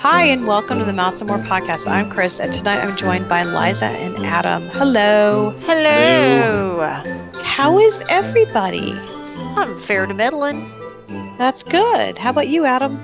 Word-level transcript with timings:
Hi, 0.00 0.24
and 0.24 0.46
welcome 0.46 0.78
to 0.78 0.84
the 0.84 0.92
Mouse 0.92 1.20
and 1.20 1.28
More 1.28 1.38
podcast. 1.38 1.86
I'm 1.86 2.10
Chris, 2.10 2.38
and 2.38 2.52
tonight 2.52 2.80
I'm 2.84 2.96
joined 2.96 3.28
by 3.28 3.44
Liza 3.44 3.86
and 3.86 4.26
Adam. 4.26 4.68
Hello. 4.68 5.50
Hello. 5.60 6.78
How 7.42 7.78
is 7.78 8.02
everybody? 8.10 8.92
I'm 9.56 9.78
fair 9.78 10.06
to 10.06 10.12
middling. 10.14 10.70
That's 11.38 11.62
good. 11.62 12.18
How 12.18 12.30
about 12.30 12.48
you, 12.48 12.64
Adam? 12.66 13.00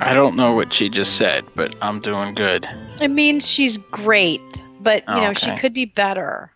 I 0.00 0.12
don't 0.14 0.34
know 0.36 0.52
what 0.52 0.72
she 0.72 0.88
just 0.88 1.16
said, 1.16 1.44
but 1.54 1.74
I'm 1.80 2.00
doing 2.00 2.34
good. 2.34 2.68
It 3.00 3.08
means 3.08 3.46
she's 3.48 3.76
great, 3.76 4.40
but 4.80 5.04
you 5.06 5.14
Oh, 5.14 5.20
know 5.20 5.32
she 5.32 5.54
could 5.56 5.72
be 5.74 5.84
better. 5.84 6.50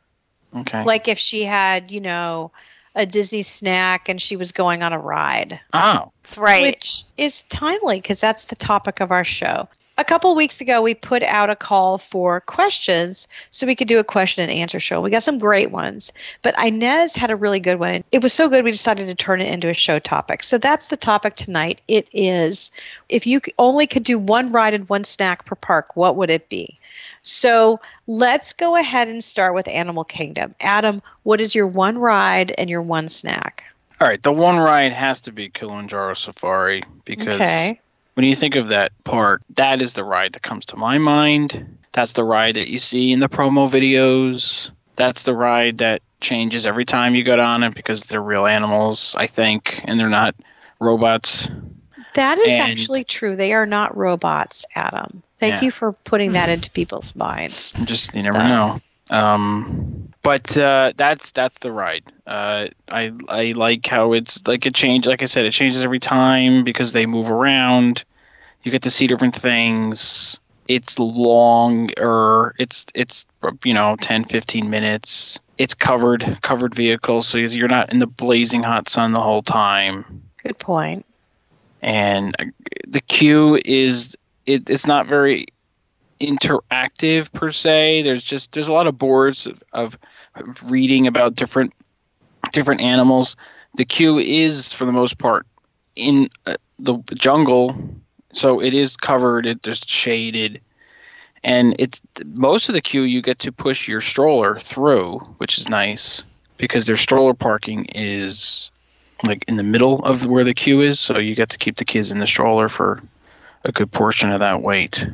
Okay. 0.56 0.82
Like 0.84 1.06
if 1.08 1.18
she 1.18 1.44
had, 1.44 1.90
you 1.90 2.00
know, 2.00 2.50
a 2.98 3.06
Disney 3.06 3.42
snack 3.42 4.08
and 4.08 4.20
she 4.20 4.36
was 4.36 4.52
going 4.52 4.82
on 4.82 4.92
a 4.92 4.98
ride. 4.98 5.58
oh, 5.72 6.10
That's 6.22 6.36
right. 6.36 6.62
which 6.64 7.04
is 7.16 7.44
timely 7.44 8.00
because 8.00 8.20
that's 8.20 8.46
the 8.46 8.56
topic 8.56 9.00
of 9.00 9.12
our 9.12 9.24
show. 9.24 9.68
A 9.98 10.04
couple 10.04 10.32
weeks 10.36 10.60
ago, 10.60 10.80
we 10.80 10.94
put 10.94 11.24
out 11.24 11.50
a 11.50 11.56
call 11.56 11.98
for 11.98 12.40
questions 12.42 13.26
so 13.50 13.66
we 13.66 13.74
could 13.74 13.88
do 13.88 13.98
a 13.98 14.04
question 14.04 14.48
and 14.48 14.52
answer 14.52 14.78
show. 14.78 15.00
We 15.00 15.10
got 15.10 15.24
some 15.24 15.40
great 15.40 15.72
ones, 15.72 16.12
but 16.42 16.54
Inez 16.64 17.16
had 17.16 17.32
a 17.32 17.36
really 17.36 17.58
good 17.58 17.80
one. 17.80 18.04
It 18.12 18.22
was 18.22 18.32
so 18.32 18.48
good, 18.48 18.64
we 18.64 18.70
decided 18.70 19.08
to 19.08 19.14
turn 19.16 19.40
it 19.40 19.52
into 19.52 19.68
a 19.68 19.74
show 19.74 19.98
topic. 19.98 20.44
So 20.44 20.56
that's 20.56 20.86
the 20.86 20.96
topic 20.96 21.34
tonight. 21.34 21.80
It 21.88 22.08
is 22.12 22.70
if 23.08 23.26
you 23.26 23.40
only 23.58 23.88
could 23.88 24.04
do 24.04 24.20
one 24.20 24.52
ride 24.52 24.72
and 24.72 24.88
one 24.88 25.02
snack 25.02 25.44
per 25.46 25.56
park, 25.56 25.96
what 25.96 26.14
would 26.14 26.30
it 26.30 26.48
be? 26.48 26.78
So 27.24 27.80
let's 28.06 28.52
go 28.52 28.76
ahead 28.76 29.08
and 29.08 29.22
start 29.24 29.52
with 29.52 29.66
Animal 29.66 30.04
Kingdom. 30.04 30.54
Adam, 30.60 31.02
what 31.24 31.40
is 31.40 31.56
your 31.56 31.66
one 31.66 31.98
ride 31.98 32.54
and 32.56 32.70
your 32.70 32.82
one 32.82 33.08
snack? 33.08 33.64
all 34.00 34.06
right. 34.06 34.22
The 34.22 34.32
one 34.32 34.58
ride 34.58 34.92
has 34.92 35.20
to 35.22 35.32
be 35.32 35.48
Kilimanjaro 35.48 36.14
Safari 36.14 36.84
because 37.04 37.40
Okay. 37.40 37.80
When 38.18 38.24
you 38.24 38.34
think 38.34 38.56
of 38.56 38.66
that 38.70 38.90
park, 39.04 39.42
that 39.54 39.80
is 39.80 39.92
the 39.94 40.02
ride 40.02 40.32
that 40.32 40.42
comes 40.42 40.66
to 40.66 40.76
my 40.76 40.98
mind. 40.98 41.78
That's 41.92 42.14
the 42.14 42.24
ride 42.24 42.56
that 42.56 42.66
you 42.66 42.78
see 42.78 43.12
in 43.12 43.20
the 43.20 43.28
promo 43.28 43.70
videos. 43.70 44.72
That's 44.96 45.22
the 45.22 45.34
ride 45.36 45.78
that 45.78 46.02
changes 46.20 46.66
every 46.66 46.84
time 46.84 47.14
you 47.14 47.22
get 47.22 47.38
on 47.38 47.62
it 47.62 47.74
because 47.76 48.02
they're 48.02 48.20
real 48.20 48.48
animals, 48.48 49.14
I 49.16 49.28
think, 49.28 49.82
and 49.84 50.00
they're 50.00 50.08
not 50.08 50.34
robots. 50.80 51.46
That 52.14 52.38
is 52.38 52.54
And- 52.54 52.62
actually 52.72 53.04
true. 53.04 53.36
They 53.36 53.52
are 53.52 53.66
not 53.66 53.96
robots, 53.96 54.66
Adam. 54.74 55.22
Thank 55.38 55.60
Yeah. 55.60 55.66
you 55.66 55.70
for 55.70 55.92
putting 55.92 56.32
that 56.32 56.48
into 56.48 56.72
people's 56.72 57.14
minds. 57.14 57.72
Just 57.84 58.16
you 58.16 58.24
never 58.24 58.38
Uh, 58.38 58.48
know. 58.48 58.80
Um, 59.10 60.08
but 60.22 60.58
uh, 60.58 60.92
that's 60.96 61.30
that's 61.30 61.56
the 61.60 61.70
ride. 61.72 62.02
Uh, 62.26 62.66
I 62.92 63.12
I 63.28 63.52
like 63.56 63.86
how 63.86 64.12
it's 64.12 64.46
like 64.46 64.66
it 64.66 64.74
change. 64.74 65.06
Like 65.06 65.22
I 65.22 65.26
said, 65.26 65.46
it 65.46 65.52
changes 65.52 65.82
every 65.84 66.00
time 66.00 66.64
because 66.64 66.92
they 66.92 67.06
move 67.06 67.30
around. 67.30 68.04
You 68.62 68.70
get 68.70 68.82
to 68.82 68.90
see 68.90 69.06
different 69.06 69.36
things. 69.36 70.38
It's 70.66 70.98
longer. 70.98 72.54
It's 72.58 72.86
it's 72.94 73.26
you 73.64 73.72
know 73.72 73.96
10, 74.00 74.24
15 74.24 74.68
minutes. 74.70 75.38
It's 75.56 75.74
covered 75.74 76.38
covered 76.42 76.74
vehicle, 76.74 77.22
so 77.22 77.38
you're 77.38 77.68
not 77.68 77.92
in 77.92 77.98
the 77.98 78.06
blazing 78.06 78.62
hot 78.62 78.88
sun 78.88 79.12
the 79.12 79.20
whole 79.22 79.42
time 79.42 80.22
Good 80.42 80.58
point. 80.58 81.04
and 81.82 82.34
uh, 82.38 82.44
the 82.86 83.00
queue 83.00 83.58
is 83.64 84.16
it, 84.46 84.68
it's 84.70 84.86
not 84.86 85.06
very 85.06 85.46
interactive 86.20 87.32
per 87.32 87.50
se 87.52 88.02
there's 88.02 88.24
just 88.24 88.52
there's 88.52 88.66
a 88.68 88.72
lot 88.72 88.88
of 88.88 88.98
boards 88.98 89.46
of, 89.46 89.62
of 89.72 89.96
reading 90.70 91.06
about 91.06 91.36
different 91.36 91.72
different 92.52 92.80
animals 92.80 93.36
the 93.76 93.84
queue 93.84 94.18
is 94.18 94.72
for 94.72 94.84
the 94.84 94.92
most 94.92 95.18
part 95.18 95.46
in 95.94 96.28
uh, 96.46 96.54
the 96.80 96.98
jungle 97.14 97.76
so 98.32 98.60
it 98.60 98.74
is 98.74 98.96
covered 98.96 99.46
it 99.46 99.62
there's 99.62 99.82
shaded 99.86 100.60
and 101.44 101.74
it's 101.78 102.00
most 102.24 102.68
of 102.68 102.74
the 102.74 102.80
queue 102.80 103.02
you 103.02 103.22
get 103.22 103.38
to 103.38 103.52
push 103.52 103.88
your 103.88 104.00
stroller 104.00 104.58
through 104.60 105.18
which 105.38 105.58
is 105.58 105.68
nice 105.68 106.22
because 106.58 106.86
their 106.86 106.96
stroller 106.96 107.34
parking 107.34 107.84
is 107.94 108.70
like 109.26 109.44
in 109.48 109.56
the 109.56 109.62
middle 109.62 110.04
of 110.04 110.26
where 110.26 110.44
the 110.44 110.54
queue 110.54 110.80
is, 110.80 111.00
so 111.00 111.18
you 111.18 111.34
get 111.34 111.48
to 111.50 111.58
keep 111.58 111.76
the 111.76 111.84
kids 111.84 112.10
in 112.10 112.18
the 112.18 112.26
stroller 112.26 112.68
for 112.68 113.02
a 113.64 113.72
good 113.72 113.90
portion 113.90 114.30
of 114.30 114.40
that 114.40 114.62
wait. 114.62 115.04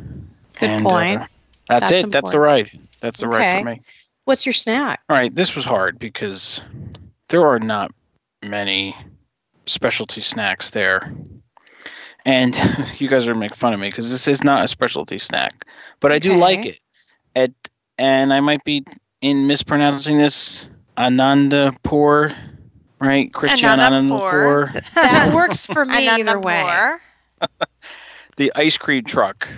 Good 0.59 0.71
And, 0.71 0.87
uh, 0.87 0.91
point. 0.91 1.23
that's, 1.69 1.91
That's 1.91 2.05
it. 2.05 2.11
That's 2.11 2.33
the 2.33 2.41
ride. 2.41 2.71
That's 3.01 3.21
the 3.21 3.29
ride 3.29 3.57
Okay. 3.57 3.59
for 3.61 3.65
me. 3.65 3.81
What's 4.25 4.47
your 4.47 4.53
snack? 4.53 5.01
All 5.09 5.17
right, 5.17 5.35
this 5.35 5.55
was 5.55 5.65
hard 5.65 5.99
because 5.99 6.63
there 7.29 7.47
are 7.47 7.59
not 7.59 7.93
many 8.43 8.97
specialty 9.67 10.21
snacks 10.21 10.71
there. 10.71 11.13
And 12.25 12.55
you 12.99 13.09
guys 13.09 13.27
are 13.27 13.35
gonna 13.35 13.49
fun 13.51 13.73
of 13.75 13.81
me 13.81 13.89
because 13.89 14.11
this 14.11 14.27
is 14.29 14.43
not 14.43 14.65
a 14.65 14.69
specialty 14.69 15.19
snack, 15.19 15.65
but 16.01 16.13
I 16.13 16.19
do 16.19 16.31
Okay. 16.31 16.39
like 16.39 16.65
it. 16.67 16.79
At 17.37 17.53
and 17.99 18.33
I 18.33 18.41
might 18.41 18.65
be 18.65 18.85
in 19.21 19.47
mispronouncing 19.47 20.19
this 20.19 20.67
Ananda 20.97 21.73
Anandapur, 21.85 22.37
right? 23.01 23.33
Christian 23.33 23.79
Anandapur. 23.79 24.71
Anandapur. 24.71 24.85
That 25.03 25.33
works 25.35 25.67
for 25.67 25.85
me 25.85 26.21
either 26.21 26.39
way. 26.41 26.81
the 28.37 28.53
ice 28.55 28.77
cream 28.77 29.05
truck 29.05 29.49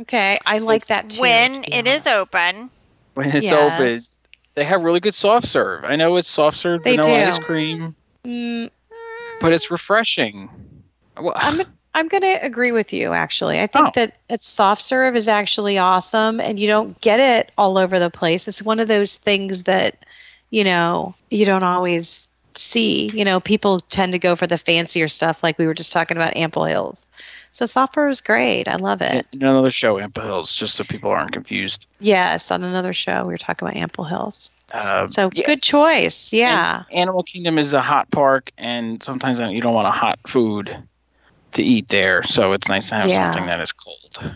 Okay, 0.00 0.38
I 0.46 0.58
like 0.58 0.86
that 0.86 1.08
too. 1.10 1.20
When 1.20 1.62
to 1.62 1.70
be 1.70 1.72
it 1.72 1.86
is 1.86 2.06
honest. 2.06 2.06
open. 2.06 2.70
when 3.14 3.34
it's 3.36 3.50
Yes. 3.50 3.50
open 3.52 4.00
they 4.54 4.64
have 4.64 4.82
really 4.82 5.00
good 5.00 5.14
soft 5.14 5.46
serve 5.46 5.84
i 5.84 5.96
know 5.96 6.16
it's 6.16 6.28
soft 6.28 6.56
serve 6.58 6.82
They 6.84 6.96
vanilla 6.96 7.18
do. 7.18 7.28
ice 7.28 7.38
cream 7.38 7.94
Mm, 8.24 8.70
but 9.40 9.52
it's 9.52 9.70
refreshing 9.70 10.48
well, 11.20 11.32
I'm 11.36 11.60
I'm 11.94 12.08
going 12.08 12.22
to 12.22 12.44
agree 12.44 12.72
with 12.72 12.92
you. 12.92 13.12
Actually, 13.12 13.60
I 13.60 13.66
think 13.66 13.88
Oh. 13.88 13.92
that 13.96 14.16
it's 14.30 14.46
soft 14.46 14.82
serve 14.82 15.14
is 15.16 15.28
actually 15.28 15.78
awesome, 15.78 16.40
and 16.40 16.58
you 16.58 16.66
don't 16.66 16.98
get 17.00 17.20
it 17.20 17.52
all 17.58 17.76
over 17.78 17.98
the 17.98 18.10
place. 18.10 18.48
It's 18.48 18.62
one 18.62 18.80
of 18.80 18.88
those 18.88 19.16
things 19.16 19.64
that 19.64 19.96
you 20.50 20.64
know 20.64 21.14
you 21.30 21.44
don't 21.44 21.62
always 21.64 22.28
see. 22.54 23.10
You 23.12 23.24
know, 23.24 23.40
people 23.40 23.80
tend 23.80 24.12
to 24.12 24.18
go 24.18 24.36
for 24.36 24.46
the 24.46 24.56
fancier 24.58 25.08
stuff, 25.08 25.42
like 25.42 25.58
we 25.58 25.66
were 25.66 25.74
just 25.74 25.92
talking 25.92 26.16
about 26.16 26.36
Ample 26.36 26.64
Hills. 26.64 27.10
So 27.50 27.66
soft 27.66 27.94
serve 27.94 28.10
is 28.10 28.20
great. 28.22 28.68
I 28.68 28.76
love 28.76 29.02
it. 29.02 29.26
in 29.32 29.42
another 29.42 29.70
show 29.70 29.98
ample 29.98 30.24
hills 30.24 30.54
just 30.54 30.74
so 30.76 30.84
people 30.84 31.10
aren't 31.10 31.32
confused 31.32 31.86
Yes, 32.00 32.50
on 32.50 32.62
another 32.64 32.94
show 32.94 33.22
we 33.24 33.32
were 33.34 33.38
talking 33.38 33.68
about 33.68 33.76
Ample 33.76 34.04
Hills. 34.04 34.48
uh, 34.72 35.06
So 35.06 35.30
yeah, 35.34 35.44
good 35.44 35.62
choice. 35.62 36.32
Yeah. 36.32 36.84
and 36.88 36.98
animal 36.98 37.22
kingdom 37.22 37.58
is 37.58 37.74
a 37.74 37.82
hot 37.82 38.10
park 38.10 38.50
and 38.56 39.02
sometimes 39.02 39.38
you 39.40 39.60
don't 39.60 39.74
want 39.74 39.88
a 39.88 39.90
hot 39.90 40.18
food 40.26 40.74
to 41.52 41.62
eat 41.62 41.88
there 41.88 42.22
so 42.22 42.52
it's 42.52 42.68
nice 42.68 42.88
to 42.88 42.94
have 42.94 43.08
Yeah. 43.10 43.32
something 43.32 43.46
that 43.46 43.60
is 43.60 43.72
cold 43.72 44.34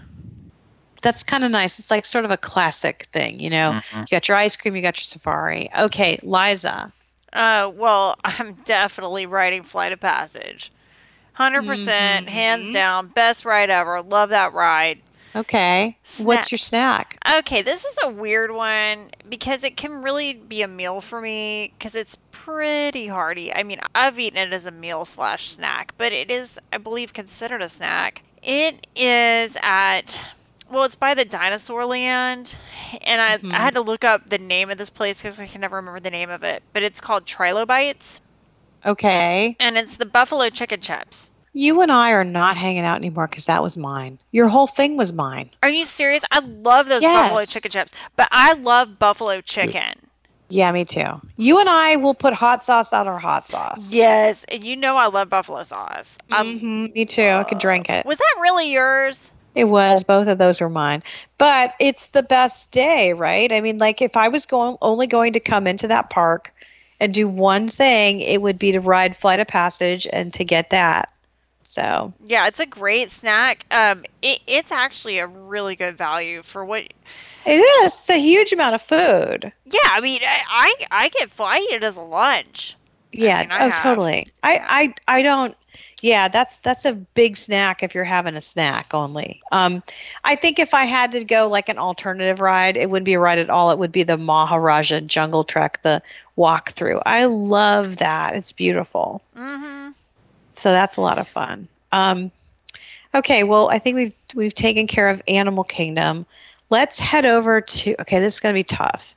That's 1.03 1.23
kind 1.23 1.45
of 1.45 1.51
nice. 1.53 1.79
It's 1.79 1.91
like 1.91 2.05
sort 2.05 2.25
of 2.25 2.31
a 2.33 2.37
classic 2.37 3.07
thing, 3.13 3.39
you 3.39 3.49
know. 3.51 3.73
Mhm. 3.93 4.01
You 4.01 4.07
got 4.11 4.27
your 4.29 4.37
ice 4.37 4.57
cream, 4.57 4.75
you 4.75 4.83
got 4.83 4.97
your 4.97 5.05
safari. 5.05 5.71
Okay, 5.79 6.19
Liza. 6.23 6.93
Uh, 7.33 7.71
well, 7.73 8.17
I'm 8.25 8.55
definitely 8.65 9.25
writing 9.27 9.63
Flight 9.63 9.93
of 9.93 10.01
Passage. 10.01 10.73
100%, 11.39 11.63
Mm-hmm. 11.63 12.27
hands 12.29 12.71
down, 12.73 13.09
best 13.09 13.45
ride 13.45 13.71
ever. 13.71 14.03
Love 14.03 14.31
that 14.31 14.53
ride. 14.53 15.01
Okay. 15.37 15.99
Snack. 16.03 16.27
What's 16.27 16.51
your 16.51 16.59
snack? 16.59 17.19
Okay, 17.39 17.61
this 17.61 17.85
is 17.85 17.99
a 18.03 18.09
weird 18.09 18.53
one 18.53 19.11
because 19.29 19.65
it 19.65 19.77
can 19.77 20.03
really 20.03 20.33
be 20.33 20.63
a 20.63 20.69
meal 20.69 21.03
for 21.03 21.21
me 21.21 21.73
because 21.79 21.95
it's 21.95 22.17
pretty 22.33 23.09
hearty. 23.09 23.53
I 23.53 23.63
mean, 23.63 23.81
I've 23.95 24.19
eaten 24.19 24.39
it 24.39 24.55
as 24.55 24.65
a 24.65 24.71
meal 24.71 25.05
slash 25.05 25.51
snack, 25.51 25.93
but 25.99 26.13
it 26.13 26.31
is, 26.31 26.59
I 26.73 26.79
believe, 26.79 27.13
considered 27.13 27.61
a 27.61 27.69
snack. 27.69 28.23
It 28.43 28.87
is 28.97 29.59
at, 29.61 30.25
well, 30.71 30.85
it's 30.85 30.95
by 30.95 31.13
the 31.13 31.25
Dinosaur 31.27 31.85
Land, 31.85 32.57
and 33.03 33.21
I, 33.21 33.35
I 33.35 33.37
mm-hmm. 33.39 33.51
had 33.51 33.75
to 33.75 33.81
look 33.83 34.05
up 34.05 34.31
the 34.31 34.39
name 34.39 34.71
of 34.71 34.79
this 34.79 34.91
place 34.91 35.21
because 35.21 35.39
I 35.39 35.47
can 35.47 35.61
never 35.61 35.77
remember 35.77 36.01
the 36.01 36.11
name 36.11 36.31
of 36.31 36.45
it, 36.45 36.63
but 36.73 36.83
it's 36.83 37.01
called 37.01 37.27
Trilobites, 37.27 38.21
Okay. 38.87 39.57
and 39.59 39.77
it's 39.77 39.97
the 39.97 40.07
buffalo 40.07 40.49
chicken 40.49 40.81
chips. 40.81 41.31
You 41.59 41.81
and 41.81 41.91
I 41.91 42.11
are 42.11 42.23
not 42.23 42.59
hanging 42.59 42.85
out 42.85 42.99
anymore 42.99 43.29
because 43.29 43.47
that 43.47 43.63
was 43.63 43.79
mine. 43.79 44.19
Your 44.31 44.47
whole 44.47 44.67
thing 44.67 44.99
was 44.99 45.15
mine. 45.15 45.49
Are 45.63 45.71
you 45.71 45.87
serious? 45.87 46.23
I 46.31 46.41
love 46.41 46.87
those 46.87 47.01
Yes. 47.01 47.23
buffalo 47.31 47.45
chicken 47.47 47.71
chips, 47.71 47.93
but 48.15 48.29
I 48.31 48.53
love 48.53 48.99
buffalo 48.99 49.41
chicken. 49.41 49.95
Yeah, 50.51 50.71
me 50.71 50.85
too. 50.85 51.19
You 51.39 51.59
and 51.59 51.67
I 51.67 51.97
will 51.97 52.13
put 52.13 52.35
hot 52.35 52.63
sauce 52.63 52.93
on 52.93 53.09
our 53.09 53.19
hot 53.19 53.49
sauce. 53.49 53.91
Yes, 53.91 54.45
and 54.51 54.65
you 54.65 54.77
know 54.77 54.99
I 54.99 55.07
love 55.07 55.31
buffalo 55.31 55.63
sauce. 55.63 56.19
I- 56.31 56.43
hmm 56.43 56.89
me 56.95 57.07
too. 57.07 57.27
I 57.27 57.45
could 57.45 57.59
drink 57.59 57.89
it. 57.89 58.05
was 58.05 58.19
that 58.19 58.37
really 58.43 58.71
yours? 58.71 59.33
It 59.55 59.65
was. 59.65 60.05
Both 60.05 60.29
of 60.29 60.37
those 60.37 60.61
were 60.61 60.69
mine. 60.69 61.03
But 61.39 61.73
it's 61.81 62.09
the 62.09 62.23
best 62.23 62.71
day, 62.71 63.15
right? 63.15 63.51
I 63.51 63.63
mean, 63.63 63.79
like 63.79 64.03
if 64.03 64.15
I 64.15 64.29
was 64.29 64.45
going 64.45 64.77
only 64.83 65.07
going 65.07 65.33
to 65.33 65.41
come 65.41 65.67
into 65.67 65.89
that 65.89 66.11
park 66.11 66.53
and 67.01 67.15
do 67.15 67.27
one 67.27 67.71
thing, 67.71 68.21
it 68.21 68.43
would 68.43 68.59
be 68.59 68.73
to 68.73 68.81
ride 68.81 69.17
Flight 69.17 69.41
of 69.41 69.47
Passage 69.49 70.07
and 70.13 70.35
to 70.35 70.45
get 70.45 70.69
that. 70.69 71.09
So 71.77 72.15
Yeah, 72.25 72.47
it's 72.47 72.59
a 72.59 72.65
great 72.65 73.11
snack. 73.11 73.67
Um, 73.71 74.07
it, 74.23 74.41
it's 74.47 74.73
actually 74.73 75.19
a 75.19 75.27
really 75.27 75.77
good 75.77 75.95
value 75.95 76.43
for 76.43 76.65
what. 76.65 76.85
it 77.45 77.51
is. 77.51 77.95
It's 77.95 78.09
a 78.09 78.19
huge 78.19 78.51
amount 78.55 78.77
of 78.77 78.83
food. 78.83 79.53
Yeah, 79.67 79.91
I 79.91 80.01
mean, 80.01 80.23
I 80.23 80.41
I, 80.49 80.87
I 80.91 81.09
get 81.11 81.31
I 81.39 81.59
eat 81.59 81.75
it 81.75 81.85
as 81.85 81.97
a 81.97 82.01
lunch. 82.01 82.77
Yeah. 83.13 83.41
mean, 83.41 83.51
I 83.51 83.67
oh, 83.67 83.69
have. 83.69 83.83
totally. 83.83 84.33
I, 84.43 84.95
I 85.07 85.19
I 85.19 85.23
don't. 85.23 85.55
yeah, 86.01 86.29
that's 86.29 86.57
that's 86.59 86.87
a 86.87 86.95
big 86.95 87.37
snack 87.37 87.83
if 87.83 87.95
you're 87.95 88.05
having 88.05 88.37
a 88.37 88.41
snack 88.41 88.95
only. 88.95 89.43
Um, 89.53 89.83
I 90.25 90.35
think 90.35 90.59
if 90.59 90.73
I 90.73 90.87
had 90.87 91.13
to 91.13 91.25
go 91.25 91.47
like 91.47 91.69
an 91.69 91.77
alternative 91.77 92.41
ride, 92.41 92.79
it 92.79 92.89
wouldn't 92.89 93.05
be 93.05 93.15
a 93.15 93.21
ride 93.21 93.39
at 93.39 93.51
all. 93.51 93.71
It 93.71 93.79
would 93.79 93.93
be 93.93 94.03
the 94.03 94.17
Maharaja 94.17 95.03
Jungle 95.03 95.45
Trek, 95.45 95.83
the 95.83 96.01
walkthrough. 96.39 97.03
I 97.05 97.27
love 97.27 97.99
that. 97.99 98.35
It's 98.35 98.53
beautiful. 98.53 99.21
Mm-hmm. 99.37 99.86
So 100.57 100.73
that's 100.73 100.97
a 100.97 101.01
lot 101.01 101.19
of 101.19 101.29
fun. 101.29 101.69
Um, 101.93 102.31
okay, 103.15 103.45
well, 103.45 103.69
I 103.71 103.79
think 103.79 103.97
we've 103.97 104.15
we've 104.35 104.55
taken 104.55 104.87
care 104.87 105.09
of 105.09 105.23
Animal 105.29 105.65
Kingdom. 105.65 106.27
Let's 106.71 106.99
head 106.99 107.27
over 107.27 107.61
to. 107.61 108.01
Okay, 108.01 108.19
this 108.19 108.35
is 108.35 108.41
going 108.41 108.53
to 108.55 108.59
be 108.59 108.65
tough. 108.65 109.15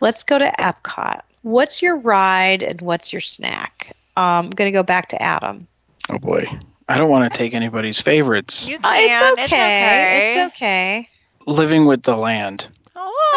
Let's 0.00 0.22
go 0.22 0.38
to 0.38 0.52
Epcot. 0.58 1.20
What's 1.42 1.82
your 1.82 1.96
ride 1.96 2.62
and 2.62 2.80
what's 2.80 3.12
your 3.12 3.20
snack? 3.20 3.94
Um, 4.16 4.46
I'm 4.46 4.50
going 4.50 4.68
to 4.68 4.72
go 4.76 4.82
back 4.82 5.08
to 5.08 5.22
Adam. 5.22 5.66
Oh 6.08 6.18
boy, 6.18 6.46
I 6.88 6.96
don't 6.96 7.10
want 7.10 7.30
to 7.32 7.36
take 7.36 7.54
anybody's 7.54 8.00
favorites. 8.00 8.66
You 8.66 8.76
Uh, 8.76 8.92
can. 8.92 9.32
it's 9.38 9.42
okay. 9.52 10.34
It's 10.44 10.54
okay. 10.54 11.08
Living 11.46 11.86
with 11.86 12.02
the 12.04 12.16
land. 12.16 12.68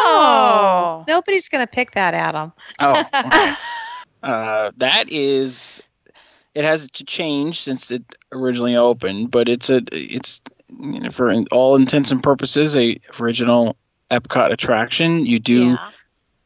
Oh. 0.03 1.03
Nobody's 1.07 1.49
going 1.49 1.65
to 1.65 1.71
pick 1.71 1.91
that, 1.91 2.13
Adam. 2.13 2.51
Oh, 2.79 3.03
uh, 4.23 4.71
that 4.77 5.09
is. 5.09 5.81
It 6.53 6.65
has 6.65 6.89
changed 6.91 7.59
since 7.59 7.91
it 7.91 8.03
originally 8.31 8.75
opened, 8.75 9.31
but 9.31 9.47
it's 9.47 9.69
a 9.69 9.81
it's 9.91 10.41
you 10.79 10.99
know, 10.99 11.11
for 11.11 11.33
all 11.51 11.75
intents 11.75 12.11
and 12.11 12.21
purposes 12.21 12.75
a 12.75 12.99
original 13.19 13.77
Epcot 14.09 14.51
attraction. 14.51 15.25
You 15.25 15.39
do 15.39 15.71
Yeah. 15.71 15.91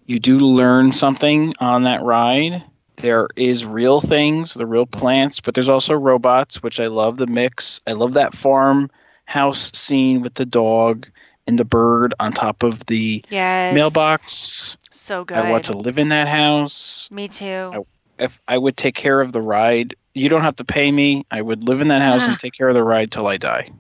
you 0.06 0.20
do 0.20 0.38
learn 0.38 0.92
something 0.92 1.54
on 1.60 1.84
that 1.84 2.04
ride. 2.04 2.64
There 2.98 3.28
is 3.36 3.66
real 3.66 4.00
things, 4.00 4.54
the 4.54 4.68
real 4.68 4.86
plants, 4.86 5.40
but 5.40 5.54
there's 5.56 5.68
also 5.70 5.94
robots, 5.96 6.62
which 6.64 6.80
I 6.80 6.88
love 6.88 7.18
the 7.18 7.28
mix. 7.28 7.82
I 7.88 7.92
love 7.94 8.14
that 8.14 8.36
farmhouse 8.36 9.72
scene 9.74 10.22
with 10.22 10.36
the 10.36 10.46
dog 10.46 11.08
and 11.48 11.60
the 11.60 11.66
bird 11.66 12.14
on 12.20 12.32
top 12.32 12.64
of 12.64 12.86
the 12.86 13.24
Yes. 13.30 13.74
mailbox. 13.74 14.78
So 14.92 15.26
good. 15.26 15.38
I 15.38 15.50
want 15.50 15.66
to 15.66 15.78
live 15.78 15.98
in 15.98 16.10
that 16.10 16.28
house. 16.28 17.10
Me 17.12 17.28
too. 17.28 17.86
If 18.18 18.40
I 18.48 18.58
would 18.58 18.78
take 18.78 18.96
care 18.96 19.22
of 19.22 19.34
the 19.34 19.42
ride, 19.42 19.96
you 20.14 20.30
don't 20.30 20.42
have 20.42 20.56
to 20.58 20.66
pay 20.66 20.92
me. 20.92 21.26
I 21.32 21.42
would 21.42 21.64
live 21.64 21.82
in 21.82 21.90
that 21.90 22.02
house 22.02 22.28
and 22.28 22.40
take 22.40 22.54
care 22.54 22.70
of 22.70 22.76
the 22.76 22.84
ride 22.84 23.12
till 23.12 23.28
I 23.28 23.38
die. 23.38 23.72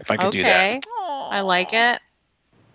If 0.00 0.10
I 0.10 0.16
could 0.16 0.32
do 0.32 0.42
that. 0.42 0.76
okay. 0.76 0.80
I 1.30 1.40
like 1.40 1.72
it. 1.72 2.00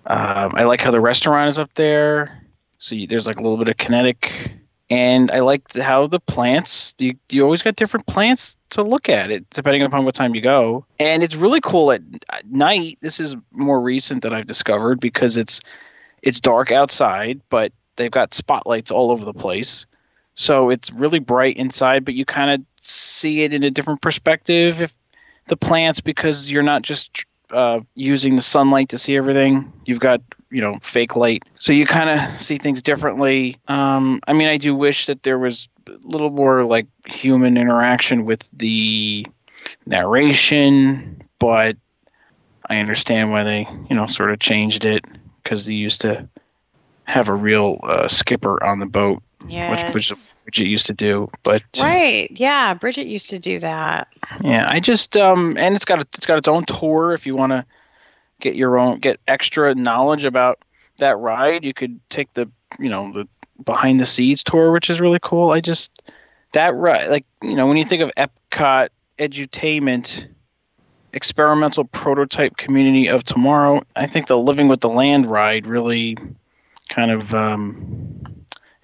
Um, 0.07 0.53
I 0.55 0.63
like 0.63 0.81
how 0.81 0.91
the 0.91 1.01
restaurant 1.01 1.49
is 1.49 1.59
up 1.59 1.73
there. 1.75 2.41
So 2.77 2.95
you, 2.95 3.07
there's 3.07 3.27
like 3.27 3.39
a 3.39 3.41
little 3.41 3.57
bit 3.57 3.67
of 3.67 3.77
kinetic, 3.77 4.51
and 4.89 5.31
I 5.31 5.39
like 5.39 5.73
how 5.73 6.07
the 6.07 6.19
plants. 6.19 6.93
You 6.99 7.15
you 7.29 7.43
always 7.43 7.63
got 7.63 7.75
different 7.75 8.05
plants 8.05 8.57
to 8.71 8.83
look 8.83 9.09
at 9.09 9.31
it 9.31 9.49
depending 9.49 9.81
upon 9.81 10.05
what 10.05 10.13
time 10.13 10.35
you 10.35 10.41
go, 10.41 10.85
and 10.99 11.23
it's 11.23 11.35
really 11.35 11.61
cool 11.61 11.91
at, 11.91 12.01
at 12.31 12.45
night. 12.51 12.99
This 13.01 13.19
is 13.19 13.35
more 13.51 13.81
recent 13.81 14.21
that 14.23 14.33
I've 14.33 14.47
discovered 14.47 14.99
because 14.99 15.37
it's 15.37 15.59
it's 16.21 16.39
dark 16.39 16.71
outside, 16.71 17.41
but 17.49 17.71
they've 17.95 18.11
got 18.11 18.33
spotlights 18.33 18.91
all 18.91 19.11
over 19.11 19.25
the 19.25 19.33
place, 19.33 19.85
so 20.35 20.69
it's 20.69 20.91
really 20.91 21.19
bright 21.19 21.57
inside. 21.57 22.05
But 22.05 22.13
you 22.13 22.25
kind 22.25 22.51
of 22.51 22.65
see 22.79 23.41
it 23.41 23.53
in 23.53 23.63
a 23.63 23.71
different 23.71 24.01
perspective 24.01 24.81
if 24.81 24.93
the 25.47 25.57
plants 25.57 25.99
because 25.99 26.51
you're 26.51 26.63
not 26.63 26.81
just 26.81 27.25
uh, 27.51 27.79
using 27.95 28.35
the 28.35 28.41
sunlight 28.41 28.89
to 28.89 28.97
see 28.97 29.15
everything. 29.15 29.71
You've 29.85 29.99
got 29.99 30.21
you 30.49 30.61
know 30.61 30.77
fake 30.81 31.15
light, 31.15 31.43
so 31.59 31.71
you 31.71 31.85
kind 31.85 32.09
of 32.09 32.41
see 32.41 32.57
things 32.57 32.81
differently. 32.81 33.57
Um, 33.67 34.21
I 34.27 34.33
mean, 34.33 34.47
I 34.47 34.57
do 34.57 34.75
wish 34.75 35.05
that 35.07 35.23
there 35.23 35.39
was 35.39 35.67
a 35.87 35.97
little 36.03 36.29
more 36.29 36.63
like 36.65 36.88
human 37.05 37.57
interaction 37.57 38.25
with 38.25 38.47
the 38.53 39.27
narration, 39.85 41.23
but 41.39 41.77
I 42.67 42.79
understand 42.79 43.31
why 43.31 43.43
they 43.43 43.67
you 43.89 43.95
know 43.95 44.07
sort 44.07 44.31
of 44.31 44.39
changed 44.39 44.85
it 44.85 45.05
because 45.43 45.65
they 45.65 45.73
used 45.73 46.01
to 46.01 46.27
have 47.03 47.29
a 47.29 47.33
real 47.33 47.79
uh, 47.83 48.07
skipper 48.07 48.63
on 48.63 48.79
the 48.79 48.88
boat, 48.88 49.21
Yes. 49.47 49.94
which 49.94 50.12
which 50.44 50.59
it 50.59 50.68
used 50.68 50.88
to 50.88 50.94
do. 50.94 51.30
But 51.44 51.63
Right. 51.80 52.30
Yeah. 52.31 52.74
Bridget 52.74 53.07
used 53.07 53.30
to 53.30 53.39
do 53.39 53.59
that. 53.59 54.07
yeah, 54.42 54.68
I 54.69 54.80
just 54.80 55.15
um, 55.18 55.56
and 55.57 55.75
it's 55.75 55.86
got 55.86 56.00
a, 56.00 56.07
it's 56.13 56.25
got 56.25 56.38
its 56.38 56.47
own 56.47 56.65
tour. 56.65 57.13
If 57.13 57.25
you 57.25 57.36
want 57.36 57.51
to 57.51 57.65
get 58.39 58.56
your 58.56 58.77
own 58.77 59.00
get 59.00 59.19
extra 59.27 59.74
knowledge 59.75 60.25
about 60.25 60.59
that 60.97 61.18
ride, 61.18 61.63
you 61.65 61.74
could 61.74 62.00
take 62.09 62.33
the 62.33 62.50
you 62.80 62.89
know 62.89 63.12
the 63.12 63.27
behind 63.63 64.00
the 64.00 64.06
scenes 64.06 64.44
tour, 64.44 64.71
which 64.71 64.89
is 64.89 65.00
really 65.00 65.19
cool. 65.21 65.51
I 65.51 65.62
just 65.62 66.01
that 66.53 66.75
ride, 66.75 67.09
like 67.09 67.25
you 67.41 67.56
know, 67.56 67.68
when 67.68 67.77
you 67.77 67.83
think 67.83 68.01
of 68.01 68.12
Epcot 68.18 68.89
edutainment, 69.18 70.27
experimental 71.13 71.86
prototype 71.86 72.57
community 72.57 73.07
of 73.07 73.24
tomorrow, 73.24 73.81
I 73.95 74.07
think 74.07 74.27
the 74.27 74.38
Living 74.38 74.68
with 74.68 74.81
the 74.81 74.89
Land 74.89 75.27
ride 75.27 75.68
really 75.68 76.18
kind 76.89 77.12
of 77.12 77.33
um, 77.33 78.25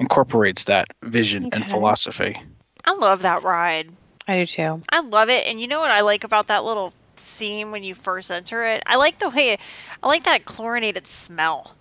incorporates 0.02 0.66
that 0.66 0.88
vision 1.04 1.50
and 1.54 1.66
philosophy. 1.66 2.42
I 2.84 2.94
love 2.94 3.22
that 3.22 3.44
ride. 3.44 3.92
I 4.28 4.40
do 4.40 4.46
too. 4.46 4.82
I 4.90 5.00
love 5.00 5.30
it. 5.30 5.46
And 5.46 5.62
you 5.62 5.68
know 5.68 5.80
what 5.80 5.92
I 5.92 6.02
like 6.02 6.24
about 6.24 6.48
that 6.48 6.64
little 6.64 6.94
scene 7.16 7.72
when 7.72 7.84
you 7.84 7.94
first 7.94 8.32
enter 8.32 8.66
it? 8.66 8.84
I 8.86 8.96
like 8.96 9.20
the 9.20 9.30
way 9.30 9.58
I 10.02 10.08
like 10.08 10.24
that 10.24 10.46
chlorinated 10.46 11.06
smell. 11.06 11.76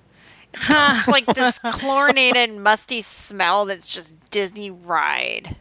It's 0.53 0.67
just 0.69 1.09
like 1.09 1.27
this 1.27 1.59
chlorinated, 1.71 2.57
musty 2.57 3.01
smell 3.01 3.65
that's 3.65 3.93
just 3.93 4.15
Disney 4.31 4.71
ride. 4.71 5.57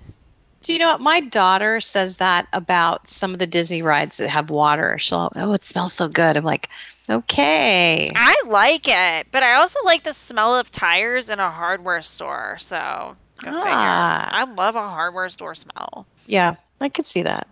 Do 0.62 0.74
you 0.74 0.80
know 0.80 0.92
what? 0.92 1.02
My 1.02 1.22
daughter 1.22 1.80
says 1.80 2.18
that 2.18 2.48
about 2.52 3.08
some 3.08 3.32
of 3.32 3.40
the 3.40 3.48
Disney 3.48 3.82
rides 3.82 4.18
that 4.18 4.30
have 4.30 4.50
water. 4.50 4.98
She'll, 5.00 5.32
oh, 5.36 5.54
it 5.54 5.64
smells 5.64 5.94
so 5.94 6.10
good. 6.10 6.36
I'm 6.36 6.44
like, 6.44 6.68
okay. 7.10 8.12
I 8.16 8.36
like 8.48 8.88
it, 8.88 9.28
but 9.32 9.44
I 9.44 9.56
also 9.56 9.80
like 9.86 10.04
the 10.04 10.14
smell 10.14 10.56
of 10.56 10.72
tires 10.72 11.30
in 11.30 11.40
a 11.40 11.50
hardware 11.50 12.02
store. 12.02 12.58
So 12.60 13.16
go 13.44 13.52
figure. 13.52 13.64
Ah. 13.66 14.30
I 14.32 14.44
love 14.54 14.76
a 14.76 14.88
hardware 14.88 15.30
store 15.30 15.56
smell. 15.56 16.06
Yeah, 16.28 16.56
I 16.80 16.90
could 16.90 17.06
see 17.06 17.24
that. 17.24 17.48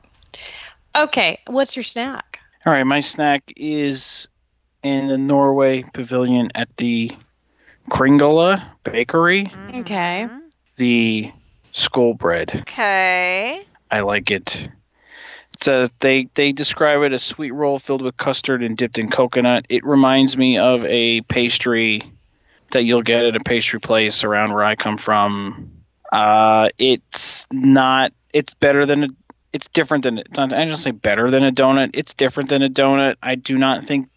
Okay. 0.96 1.40
What's 1.48 1.76
your 1.76 1.84
snack? 1.84 2.40
All 2.66 2.74
right, 2.74 2.84
my 2.84 3.02
snack 3.02 3.54
is 3.56 4.28
in 4.84 5.08
the 5.08 5.18
Norway 5.18 5.84
pavilion 5.94 6.52
at 6.56 6.76
the 6.78 7.12
Kringla 7.90 8.64
Bakery. 8.84 9.52
Okay. 9.74 10.28
The 10.76 11.32
skull 11.72 12.14
bread. 12.14 12.52
Okay. 12.62 13.66
I 13.90 14.00
like 14.02 14.32
it. 14.32 14.70
Says 15.62 15.92
they 16.00 16.30
they 16.36 16.52
describe 16.52 17.02
it 17.02 17.14
as 17.14 17.24
sweet 17.24 17.52
roll 17.52 17.80
filled 17.80 18.02
with 18.02 18.16
custard 18.18 18.62
and 18.64 18.78
dipped 18.78 18.98
in 18.98 19.10
coconut. 19.10 19.66
It 19.70 19.84
reminds 19.86 20.38
me 20.38 20.58
of 20.58 20.86
a 20.86 21.22
pastry 21.22 22.04
that 22.72 22.84
you'll 22.84 23.02
get 23.02 23.26
at 23.26 23.36
a 23.36 23.40
pastry 23.40 23.80
place 23.80 24.24
around 24.24 24.54
where 24.54 24.64
I 24.64 24.76
come 24.76 24.98
from. 24.98 25.72
Uh, 26.12 26.70
it's 26.78 27.48
not. 27.52 28.14
It's 28.34 28.54
better 28.54 28.86
than 28.86 29.04
a. 29.06 29.08
It's 29.52 29.68
different 29.70 30.04
than. 30.04 30.20
It's 30.20 30.38
not, 30.38 30.54
I 30.54 30.66
don't 30.66 30.78
say 30.78 30.92
better 30.92 31.32
than 31.32 31.44
a 31.44 31.52
donut. 31.52 31.92
It's 31.94 32.14
different 32.14 32.50
than 32.50 32.62
a 32.62 32.70
donut. 32.70 33.16
I 33.24 33.36
do 33.36 33.58
not 33.58 33.86
think. 33.86 34.10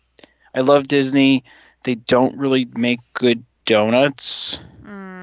I 0.55 0.61
love 0.61 0.89
Disney. 0.89 1.45
They 1.85 1.95
don't 1.95 2.37
really 2.37 2.67
make 2.75 3.01
good 3.15 3.45
donuts. 3.65 4.61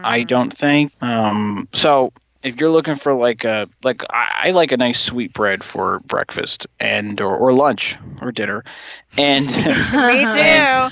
I 0.03 0.24
don't 0.24 0.56
think. 0.56 0.94
Um, 1.01 1.68
so 1.74 2.13
if 2.48 2.60
you're 2.60 2.70
looking 2.70 2.96
for 2.96 3.13
like 3.13 3.44
a 3.44 3.70
like 3.84 4.04
I, 4.10 4.44
I 4.46 4.51
like 4.51 4.72
a 4.72 4.77
nice 4.77 5.00
sweet 5.00 5.34
bread 5.34 5.63
for 5.63 6.00
breakfast 6.01 6.68
and 6.80 7.20
or, 7.22 7.36
or 7.36 7.54
lunch 7.54 7.96
or 8.22 8.32
dinner, 8.32 8.63
and 9.18 9.46
Me 9.48 10.25
too. 10.25 10.89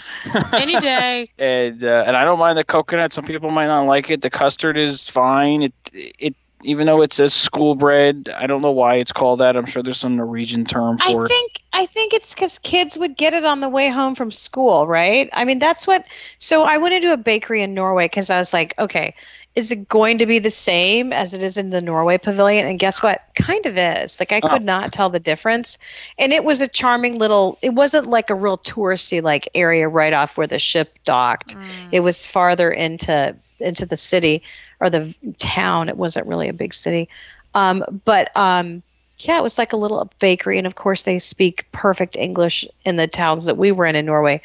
Any 0.53 0.79
day. 0.79 1.29
and 1.37 1.83
uh, 1.83 2.03
and 2.07 2.15
I 2.15 2.23
don't 2.23 2.39
mind 2.39 2.57
the 2.57 2.63
coconut. 2.63 3.13
Some 3.13 3.25
people 3.25 3.49
might 3.49 3.67
not 3.67 3.83
like 3.83 4.09
it. 4.11 4.21
The 4.21 4.29
custard 4.29 4.77
is 4.77 5.09
fine. 5.09 5.63
It 5.63 5.73
it 5.93 6.35
even 6.65 6.87
though 6.87 7.01
it 7.01 7.13
says 7.13 7.33
school 7.33 7.75
bread, 7.75 8.29
I 8.37 8.47
don't 8.47 8.61
know 8.61 8.71
why 8.71 8.95
it's 8.95 9.11
called 9.11 9.39
that. 9.39 9.55
I'm 9.55 9.65
sure 9.65 9.83
there's 9.83 9.97
some 9.97 10.15
Norwegian 10.15 10.65
term 10.65 10.97
I 11.01 11.13
for 11.13 11.25
it. 11.25 11.29
think 11.29 11.61
I 11.73 11.85
think 11.85 12.13
it's 12.13 12.33
because 12.33 12.59
kids 12.59 12.97
would 12.97 13.17
get 13.17 13.33
it 13.33 13.45
on 13.45 13.59
the 13.59 13.69
way 13.69 13.89
home 13.89 14.15
from 14.15 14.31
school, 14.31 14.87
right? 14.87 15.29
I 15.33 15.45
mean, 15.45 15.59
that's 15.59 15.87
what. 15.87 16.05
So 16.39 16.63
I 16.63 16.77
went 16.77 16.95
into 16.95 17.13
a 17.13 17.17
bakery 17.17 17.61
in 17.61 17.73
Norway 17.73 18.05
because 18.05 18.29
I 18.29 18.37
was 18.37 18.53
like, 18.53 18.73
okay, 18.79 19.15
is 19.55 19.71
it 19.71 19.87
going 19.87 20.17
to 20.19 20.25
be 20.25 20.39
the 20.39 20.49
same 20.51 21.13
as 21.13 21.33
it 21.33 21.41
is 21.43 21.57
in 21.57 21.69
the 21.69 21.81
Norway 21.81 22.17
pavilion? 22.17 22.65
And 22.67 22.77
guess 22.79 23.01
what? 23.01 23.21
Kind 23.35 23.65
of 23.65 23.77
is. 23.77 24.19
Like 24.19 24.31
I 24.31 24.41
Oh. 24.43 24.49
could 24.49 24.63
not 24.63 24.91
tell 24.91 25.09
the 25.09 25.19
difference. 25.19 25.77
And 26.17 26.33
it 26.33 26.43
was 26.43 26.61
a 26.61 26.67
charming 26.67 27.17
little. 27.17 27.57
It 27.61 27.73
wasn't 27.73 28.07
like 28.07 28.29
a 28.29 28.35
real 28.35 28.57
touristy 28.57 29.21
like 29.21 29.49
area 29.55 29.87
right 29.87 30.13
off 30.13 30.37
where 30.37 30.47
the 30.47 30.59
ship 30.59 30.97
docked. 31.05 31.55
It 31.91 32.01
was 32.01 32.25
farther 32.25 32.69
into 32.71 33.35
into 33.59 33.85
the 33.85 33.97
city 33.97 34.43
or 34.79 34.89
the 34.89 35.13
town. 35.39 35.89
It 35.89 35.97
wasn't 35.97 36.27
really 36.27 36.49
a 36.49 36.53
big 36.53 36.73
city. 36.73 37.09
Um, 37.53 38.01
but 38.05 38.35
um, 38.35 38.83
yeah, 39.19 39.37
it 39.37 39.43
was 39.43 39.57
like 39.57 39.71
a 39.73 39.77
little 39.77 40.09
bakery, 40.19 40.57
and 40.57 40.67
of 40.67 40.75
course 40.75 41.03
they 41.03 41.19
speak 41.19 41.65
perfect 41.71 42.17
English 42.17 42.65
in 42.85 42.97
the 42.97 43.07
towns 43.07 43.45
that 43.45 43.57
we 43.57 43.71
were 43.71 43.85
in 43.85 43.95
in 43.95 44.05
Norway. 44.05 44.41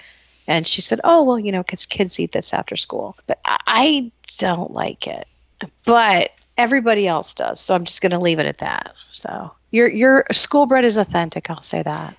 And 0.46 0.66
she 0.66 0.80
said, 0.80 1.00
"Oh 1.04 1.22
well, 1.24 1.38
you 1.38 1.52
know, 1.52 1.62
because 1.62 1.86
kids 1.86 2.18
eat 2.20 2.32
this 2.32 2.52
after 2.54 2.76
school." 2.76 3.16
But 3.26 3.38
I, 3.44 3.56
I 3.66 4.10
don't 4.36 4.72
like 4.72 5.06
it, 5.06 5.26
but 5.84 6.30
everybody 6.56 7.06
else 7.08 7.34
does, 7.34 7.60
so 7.60 7.74
I'm 7.74 7.84
just 7.84 8.02
going 8.02 8.12
to 8.12 8.20
leave 8.20 8.38
it 8.38 8.46
at 8.46 8.58
that. 8.58 8.94
So 9.12 9.52
Your 9.70 9.88
your 9.88 10.24
school 10.32 10.66
bread 10.66 10.84
is 10.84 10.96
authentic. 10.96 11.48
I'll 11.50 11.62
say 11.62 11.82
that. 11.82 12.16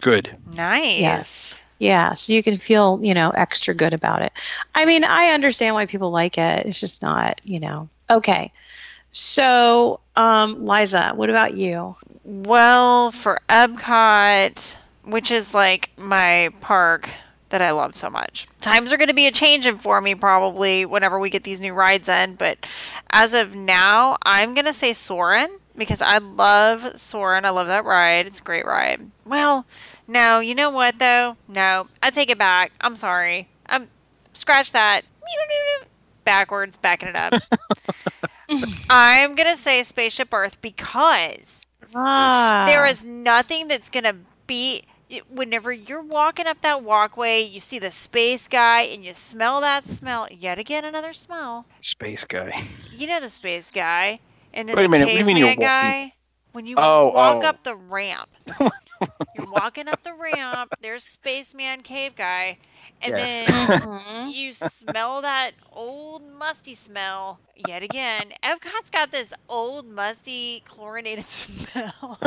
Good. 0.00 0.36
Nice. 0.56 1.00
Yes. 1.00 1.64
Yeah, 1.78 2.14
so 2.14 2.32
you 2.32 2.42
can 2.42 2.56
feel, 2.56 2.98
you 3.02 3.12
know, 3.12 3.30
extra 3.30 3.74
good 3.74 3.92
about 3.92 4.22
it. 4.22 4.32
I 4.74 4.86
mean, 4.86 5.04
I 5.04 5.28
understand 5.28 5.74
why 5.74 5.84
people 5.84 6.10
like 6.10 6.38
it. 6.38 6.64
It's 6.64 6.80
just 6.80 7.02
not, 7.02 7.40
you 7.44 7.60
know. 7.60 7.88
Okay. 8.08 8.50
So, 9.10 10.00
um, 10.16 10.66
Liza, 10.66 11.12
what 11.14 11.28
about 11.28 11.54
you? 11.54 11.96
Well, 12.24 13.10
for 13.10 13.40
Epcot, 13.50 14.76
which 15.04 15.30
is 15.30 15.52
like 15.52 15.90
my 15.98 16.50
park 16.60 17.10
that 17.50 17.62
I 17.62 17.70
love 17.70 17.94
so 17.94 18.10
much. 18.10 18.48
Times 18.60 18.92
are 18.92 18.96
going 18.96 19.08
to 19.08 19.14
be 19.14 19.26
a 19.26 19.32
changing 19.32 19.78
for 19.78 20.00
me 20.00 20.14
probably 20.14 20.84
whenever 20.84 21.18
we 21.18 21.30
get 21.30 21.44
these 21.44 21.60
new 21.60 21.72
rides 21.72 22.08
in, 22.08 22.34
but 22.34 22.66
as 23.10 23.34
of 23.34 23.54
now, 23.54 24.16
I'm 24.22 24.54
going 24.54 24.66
to 24.66 24.72
say 24.72 24.92
Soarin' 24.92 25.58
because 25.76 26.02
I 26.02 26.18
love 26.18 26.98
Soarin'. 26.98 27.44
I 27.44 27.50
love 27.50 27.66
that 27.68 27.84
ride. 27.84 28.26
It's 28.26 28.40
a 28.40 28.42
great 28.42 28.66
ride. 28.66 29.10
Well, 29.24 29.64
no, 30.08 30.40
you 30.40 30.54
know 30.54 30.70
what 30.70 30.98
though? 30.98 31.36
No, 31.48 31.88
I 32.02 32.10
take 32.10 32.30
it 32.30 32.38
back. 32.38 32.72
I'm 32.80 32.96
sorry. 32.96 33.48
I'm 33.66 33.88
scratch 34.32 34.72
that. 34.72 35.02
Backwards, 36.24 36.76
backing 36.76 37.08
it 37.10 37.16
up. 37.16 37.34
I'm 38.90 39.34
gonna 39.34 39.56
say 39.56 39.82
Spaceship 39.82 40.32
Earth 40.32 40.60
because 40.60 41.62
Ah. 41.94 42.68
there 42.70 42.84
is 42.86 43.04
nothing 43.04 43.68
that's 43.68 43.88
gonna 43.90 44.14
beat. 44.46 44.84
Whenever 45.28 45.72
you're 45.72 46.02
walking 46.02 46.46
up 46.46 46.60
that 46.62 46.82
walkway, 46.82 47.42
you 47.42 47.60
see 47.60 47.78
the 47.78 47.90
space 47.90 48.48
guy 48.48 48.82
and 48.82 49.04
you 49.04 49.14
smell 49.14 49.60
that 49.60 49.84
smell. 49.84 50.28
Yet 50.30 50.58
again, 50.58 50.84
another 50.84 51.12
smell. 51.12 51.66
Space 51.80 52.24
guy. 52.24 52.66
You 52.90 53.06
know 53.06 53.20
the 53.20 53.30
space 53.30 53.70
guy, 53.70 54.20
and 54.52 54.68
then 54.68 54.76
Wait 54.76 54.84
a 54.84 54.88
the 54.88 54.90
minute, 54.90 55.08
what 55.10 55.14
do 55.18 55.20
you 55.20 55.24
mean 55.24 55.36
you're 55.36 55.54
caveman 55.54 55.56
guy. 55.56 56.14
When 56.52 56.66
you 56.66 56.78
Oh, 56.78 57.12
walk 57.12 57.44
oh. 57.44 57.44
up 57.44 57.62
the 57.64 57.74
ramp, 57.76 58.30
you're 59.32 59.44
walking 59.46 59.88
up 59.88 60.02
the 60.02 60.14
ramp. 60.14 60.72
There's 60.80 61.04
spaceman 61.04 61.82
cave 61.82 62.14
guy, 62.16 62.58
and 63.00 63.16
Yes. 63.16 63.18
then 63.18 63.78
Mhm. 63.80 64.32
you 64.32 64.52
smell 64.52 65.20
that 65.22 65.52
old 65.72 66.22
musty 66.22 66.74
smell 66.74 67.40
yet 67.54 67.82
again. 67.82 68.32
Epcot's 68.42 68.90
got 68.90 69.10
this 69.10 69.32
old 69.48 69.86
musty 69.86 70.62
chlorinated 70.64 71.24
smell. 71.26 72.18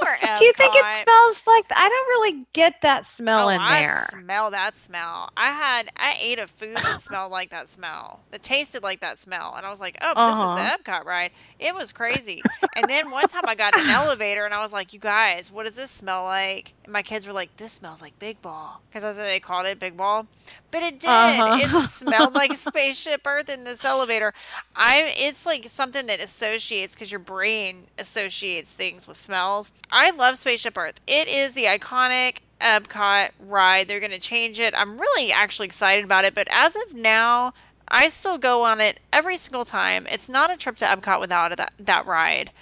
Poor 0.00 0.08
Epcot. 0.20 0.38
Do 0.38 0.44
you 0.44 0.52
think 0.54 0.74
it 0.74 0.84
smells 1.04 1.42
like 1.46 1.64
I 1.70 1.88
don't 1.88 2.08
really 2.08 2.46
get 2.52 2.80
that 2.82 3.06
smell 3.06 3.46
oh, 3.46 3.50
in 3.50 3.58
there. 3.58 4.06
I 4.08 4.20
smell 4.20 4.50
that 4.50 4.74
smell. 4.76 5.30
I 5.36 5.50
had 5.50 5.90
I 5.96 6.16
ate 6.20 6.38
a 6.38 6.46
food 6.46 6.76
that 6.76 7.00
smelled 7.02 7.30
like 7.32 7.50
that 7.50 7.68
smell. 7.68 8.20
That 8.30 8.42
tasted 8.42 8.82
like 8.82 9.00
that 9.00 9.18
smell, 9.18 9.54
and 9.56 9.64
I 9.66 9.70
was 9.70 9.80
like, 9.80 9.98
"Oh, 10.00 10.08
this 10.26 10.36
Uh-huh. 10.38 10.56
is 10.56 10.78
the 10.84 10.90
Epcot 10.90 11.04
ride." 11.04 11.30
It 11.58 11.74
was 11.74 11.92
crazy. 11.92 12.42
and 12.76 12.88
then 12.88 13.10
one 13.10 13.28
time 13.28 13.44
I 13.46 13.54
got 13.54 13.78
an 13.78 13.88
elevator, 13.90 14.44
and 14.44 14.54
I 14.54 14.60
was 14.60 14.72
like, 14.72 14.92
"You 14.92 14.98
guys, 14.98 15.50
what 15.52 15.64
does 15.66 15.74
this 15.74 15.90
smell 15.90 16.24
like?" 16.24 16.74
And 16.84 16.92
my 16.92 17.02
kids 17.02 17.26
were 17.26 17.32
like, 17.32 17.56
"This 17.56 17.72
smells 17.72 18.00
like 18.02 18.18
Big 18.18 18.40
Ball," 18.42 18.80
because 18.88 19.02
that's 19.02 19.18
what 19.18 19.24
they 19.24 19.40
called 19.40 19.66
it, 19.66 19.78
Big 19.78 19.96
Ball. 19.96 20.26
But 20.70 20.82
it 20.82 21.00
did. 21.00 21.08
Uh-huh. 21.10 21.58
It 21.60 21.88
smelled 21.88 22.34
like 22.34 22.54
spaceship 22.56 23.26
Earth 23.26 23.48
in 23.48 23.64
this 23.64 23.84
elevator. 23.84 24.32
I. 24.74 25.12
It's 25.16 25.44
like 25.46 25.66
something 25.66 26.06
that 26.06 26.20
associates 26.20 26.94
because 26.94 27.10
your 27.12 27.18
brain 27.20 27.86
associates 27.98 28.72
things 28.72 29.06
with 29.06 29.16
smells. 29.16 29.72
I 29.92 30.10
love 30.10 30.38
Spaceship 30.38 30.78
Earth. 30.78 31.00
It 31.06 31.28
is 31.28 31.52
the 31.52 31.66
iconic 31.66 32.38
Epcot 32.62 33.28
ride. 33.38 33.86
They're 33.86 34.00
going 34.00 34.10
to 34.10 34.18
change 34.18 34.58
it. 34.58 34.72
I'm 34.74 34.98
really 34.98 35.30
actually 35.30 35.66
excited 35.66 36.02
about 36.02 36.24
it. 36.24 36.34
But 36.34 36.48
as 36.50 36.74
of 36.74 36.94
now, 36.94 37.52
I 37.88 38.08
still 38.08 38.38
go 38.38 38.64
on 38.64 38.80
it 38.80 39.00
every 39.12 39.36
single 39.36 39.66
time. 39.66 40.06
It's 40.10 40.30
not 40.30 40.50
a 40.50 40.56
trip 40.56 40.76
to 40.76 40.86
Epcot 40.86 41.20
without 41.20 41.54
that, 41.58 41.74
that 41.78 42.06
ride. 42.06 42.52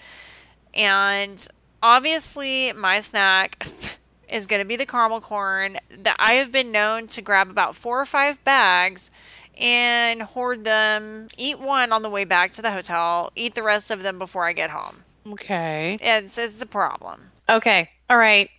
And 0.74 1.46
obviously, 1.80 2.72
my 2.72 2.98
snack 3.00 3.64
is 4.28 4.48
going 4.48 4.60
to 4.60 4.66
be 4.66 4.74
the 4.74 4.84
caramel 4.84 5.20
corn. 5.20 5.76
That 6.02 6.16
I 6.18 6.34
have 6.34 6.50
been 6.50 6.72
known 6.72 7.06
to 7.08 7.22
grab 7.22 7.48
about 7.48 7.76
four 7.76 8.00
or 8.00 8.06
five 8.06 8.42
bags 8.42 9.12
and 9.56 10.22
hoard 10.22 10.64
them, 10.64 11.28
eat 11.38 11.60
one 11.60 11.92
on 11.92 12.02
the 12.02 12.10
way 12.10 12.24
back 12.24 12.50
to 12.52 12.62
the 12.62 12.72
hotel, 12.72 13.30
eat 13.36 13.54
the 13.54 13.62
rest 13.62 13.92
of 13.92 14.02
them 14.02 14.18
before 14.18 14.48
I 14.48 14.52
get 14.52 14.70
home. 14.70 15.04
Okay. 15.26 15.98
It's, 16.00 16.38
it's 16.38 16.62
a 16.62 16.66
problem. 16.66 17.30
Okay. 17.48 17.90
All 18.08 18.16
right. 18.16 18.50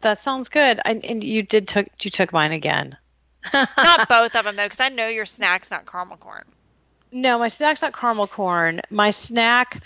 That 0.00 0.18
sounds 0.18 0.48
good. 0.48 0.80
I, 0.84 0.92
and 1.04 1.22
you 1.22 1.42
did 1.42 1.68
took 1.68 1.86
you 2.00 2.10
took 2.10 2.32
mine 2.32 2.52
again. 2.52 2.96
Not 3.54 4.08
both 4.08 4.34
of 4.34 4.44
them 4.44 4.56
though, 4.56 4.64
because 4.64 4.80
I 4.80 4.88
know 4.88 5.08
your 5.08 5.26
snack's 5.26 5.70
not 5.70 5.86
caramel 5.86 6.16
corn. 6.16 6.44
No, 7.12 7.38
my 7.38 7.48
snack's 7.48 7.82
not 7.82 7.94
caramel 7.94 8.26
corn. 8.26 8.80
My 8.90 9.10
snack, 9.10 9.82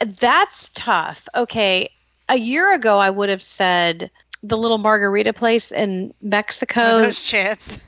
that's 0.00 0.70
tough. 0.74 1.28
Okay, 1.34 1.90
a 2.28 2.36
year 2.36 2.74
ago 2.74 2.98
I 2.98 3.10
would 3.10 3.28
have 3.28 3.42
said 3.42 4.10
the 4.42 4.56
little 4.58 4.78
margarita 4.78 5.32
place 5.32 5.72
in 5.72 6.12
Mexico. 6.20 6.80
Oh, 6.82 6.98
those 6.98 7.02
those 7.02 7.22
chips. 7.22 7.78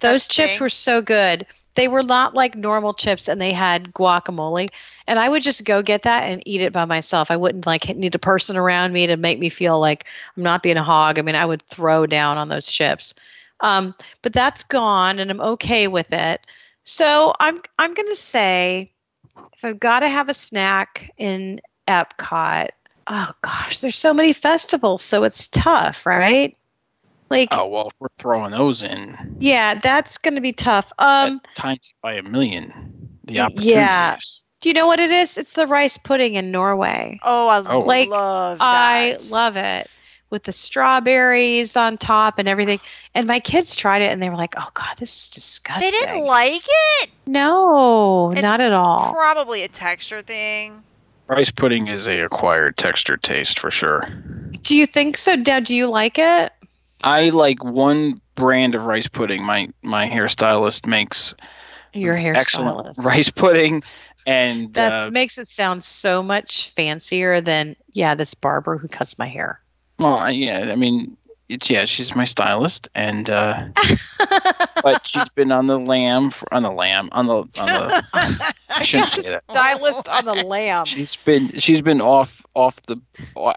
those 0.00 0.26
that 0.26 0.32
chips 0.32 0.50
thing. 0.52 0.60
were 0.60 0.68
so 0.68 1.02
good. 1.02 1.46
They 1.74 1.88
were 1.88 2.02
not 2.02 2.34
like 2.34 2.56
normal 2.56 2.94
chips, 2.94 3.28
and 3.28 3.40
they 3.40 3.52
had 3.52 3.92
guacamole. 3.92 4.68
And 5.06 5.18
I 5.18 5.28
would 5.28 5.42
just 5.42 5.64
go 5.64 5.82
get 5.82 6.02
that 6.02 6.24
and 6.24 6.42
eat 6.46 6.60
it 6.60 6.72
by 6.72 6.84
myself. 6.84 7.30
I 7.30 7.36
wouldn't 7.36 7.66
like 7.66 7.94
need 7.96 8.14
a 8.14 8.18
person 8.18 8.56
around 8.56 8.92
me 8.92 9.06
to 9.06 9.16
make 9.16 9.38
me 9.38 9.48
feel 9.48 9.78
like 9.80 10.04
I'm 10.36 10.42
not 10.42 10.62
being 10.62 10.76
a 10.76 10.84
hog. 10.84 11.18
I 11.18 11.22
mean, 11.22 11.36
I 11.36 11.46
would 11.46 11.62
throw 11.62 12.06
down 12.06 12.38
on 12.38 12.48
those 12.48 12.66
chips. 12.66 13.14
Um, 13.60 13.94
but 14.22 14.32
that's 14.32 14.64
gone, 14.64 15.18
and 15.18 15.30
I'm 15.30 15.40
okay 15.40 15.86
with 15.88 16.12
it. 16.12 16.46
So 16.84 17.34
I'm 17.40 17.60
I'm 17.78 17.94
gonna 17.94 18.14
say 18.14 18.90
if 19.52 19.64
I've 19.64 19.80
got 19.80 20.00
to 20.00 20.08
have 20.08 20.28
a 20.28 20.34
snack 20.34 21.12
in 21.18 21.60
Epcot, 21.86 22.70
oh 23.06 23.30
gosh, 23.42 23.80
there's 23.80 23.96
so 23.96 24.14
many 24.14 24.32
festivals, 24.32 25.02
so 25.02 25.24
it's 25.24 25.48
tough, 25.48 26.06
right? 26.06 26.56
Like, 27.30 27.48
Oh 27.52 27.66
well, 27.68 27.86
if 27.88 27.92
we're 28.00 28.08
throwing 28.18 28.50
those 28.50 28.82
in. 28.82 29.36
yeah, 29.38 29.74
that's 29.74 30.18
gonna 30.18 30.40
be 30.40 30.52
tough. 30.52 30.92
Um, 30.98 31.40
times 31.54 31.92
by 32.02 32.14
a 32.14 32.22
million. 32.22 32.72
The 33.24 33.34
Y- 33.34 33.40
opportunities. 33.40 33.72
yeah. 33.74 34.16
do 34.60 34.68
you 34.68 34.74
know 34.74 34.86
what 34.88 34.98
it 35.00 35.10
is? 35.10 35.38
It's 35.38 35.52
the 35.52 35.66
rice 35.66 35.96
pudding 35.96 36.34
in 36.34 36.50
Norway. 36.50 37.18
Oh, 37.22 37.48
I 37.48 37.58
Oh. 37.60 37.78
Like, 37.80 38.08
love 38.08 38.58
that. 38.58 38.64
I 38.64 39.16
love 39.30 39.56
it 39.56 39.88
with 40.30 40.42
the 40.44 40.52
strawberries 40.52 41.76
on 41.76 41.96
top 41.96 42.38
and 42.38 42.46
everything. 42.48 42.78
And 43.14 43.26
my 43.26 43.40
kids 43.40 43.74
tried 43.76 44.02
it 44.02 44.10
and 44.12 44.22
they 44.22 44.28
were 44.28 44.36
like, 44.36 44.54
"Oh 44.56 44.68
God, 44.74 44.96
this 44.98 45.16
is 45.16 45.30
disgusting." 45.30 45.90
They 45.90 45.96
didn't 45.98 46.24
like 46.24 46.62
it. 47.02 47.10
no, 47.26 48.32
It's 48.32 48.42
not 48.42 48.60
at 48.60 48.72
all. 48.72 49.12
Probably 49.12 49.62
a 49.62 49.68
texture 49.68 50.22
thing. 50.22 50.82
Rice 51.28 51.50
pudding 51.52 51.86
is 51.88 52.08
a 52.08 52.20
acquired 52.22 52.76
texture 52.76 53.16
taste 53.16 53.58
for 53.60 53.70
sure. 53.70 54.06
Do 54.62 54.76
you 54.76 54.86
think 54.86 55.16
so, 55.16 55.36
Dad? 55.36 55.64
Do 55.64 55.74
you 55.76 55.86
like 55.88 56.18
it? 56.18 56.52
I 57.02 57.30
like 57.30 57.62
one 57.64 58.20
brand 58.34 58.74
of 58.74 58.84
rice 58.86 59.08
pudding. 59.08 59.42
My 59.44 59.68
my 59.82 60.08
hairstylist 60.08 60.86
makes 60.86 61.34
Your 61.92 62.14
excellent 62.16 62.96
hairstylist. 62.96 63.04
rice 63.04 63.30
pudding, 63.30 63.82
and 64.26 64.72
That 64.74 64.92
uh, 64.92 65.10
makes 65.10 65.38
it 65.38 65.48
sound 65.48 65.84
so 65.84 66.22
much 66.22 66.70
fancier 66.70 67.40
than 67.40 67.76
yeah, 67.92 68.14
this 68.14 68.34
barber 68.34 68.78
who 68.78 68.88
cuts 68.88 69.18
my 69.18 69.26
hair. 69.26 69.60
well, 69.98 70.30
yeah. 70.30 70.68
I 70.70 70.76
mean, 70.76 71.16
it's 71.50 71.68
yeah. 71.68 71.84
She's 71.84 72.14
my 72.14 72.24
stylist, 72.24 72.88
and 72.94 73.28
uh, 73.28 73.68
but 74.82 75.06
she's 75.06 75.28
been 75.30 75.50
on 75.52 75.66
the 75.66 75.78
lam 75.78 76.30
for, 76.30 76.52
on 76.54 76.62
the 76.62 76.70
lam 76.70 77.08
on 77.12 77.26
the 77.26 77.34
on 77.34 77.44
the. 77.48 78.54
I 78.70 78.82
shouldn't 78.82 79.08
say 79.08 79.22
that. 79.22 79.42
Stylist 79.50 80.08
on 80.08 80.24
the 80.24 80.34
lam. 80.34 80.84
She's 80.84 81.16
been 81.16 81.58
she's 81.58 81.80
been 81.80 82.00
off 82.00 82.44
off 82.54 82.80
the 82.82 82.96